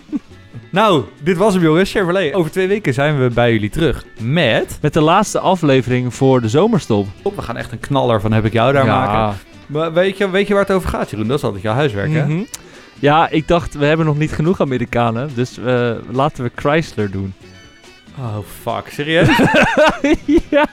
[0.70, 2.34] nou, dit was hem jongens, Chevrolet.
[2.34, 4.78] Over twee weken zijn we bij jullie terug met...
[4.80, 7.06] Met de laatste aflevering voor de zomerstop.
[7.22, 9.04] Oh, we gaan echt een knaller van Heb ik jou daar ja.
[9.04, 9.38] maken.
[9.66, 11.28] Maar weet je, weet je waar het over gaat, Jeroen?
[11.28, 12.26] Dat is altijd jouw huiswerk, hè?
[12.26, 12.42] Mhm.
[12.98, 15.30] Ja, ik dacht, we hebben nog niet genoeg Amerikanen.
[15.34, 17.34] Dus eh, laten we Chrysler doen.
[18.18, 18.92] Oh, fuck.
[18.92, 19.28] Serieus?
[20.50, 20.66] ja.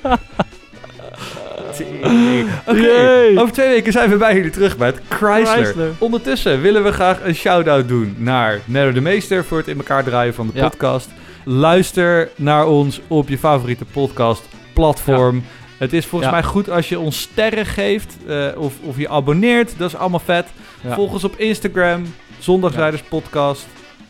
[3.38, 5.45] Over twee weken zijn we bij jullie terug met Chrysler.
[5.63, 5.91] Chrysler.
[5.97, 10.03] Ondertussen willen we graag een shout-out doen naar Nello de Meester voor het in elkaar
[10.03, 10.69] draaien van de Ja.
[10.69, 11.09] podcast.
[11.45, 15.43] Luister naar ons op je favoriete podcast platform.
[15.78, 16.38] Het is volgens Ja.
[16.39, 19.73] mij goed als je ons sterren geeft eh, of, of je abonneert.
[19.78, 20.45] Dat is allemaal vet.
[20.88, 22.03] Volg ons op Instagram,
[22.39, 23.67] Zondagsrijders Podcast.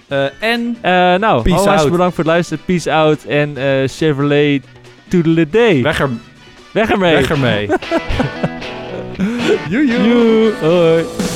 [0.07, 2.63] Eh, en Eh, nou, Peace bedankt voor het luisteren.
[2.65, 3.23] Peace out.
[3.23, 3.55] En
[3.89, 4.63] Chevrolet
[5.07, 5.81] Toodle-day.
[5.81, 6.09] weg, er,
[6.71, 7.15] Weg ermee.
[7.15, 7.69] weg ermee.
[9.69, 10.53] Joe.
[10.61, 11.26] Hoi.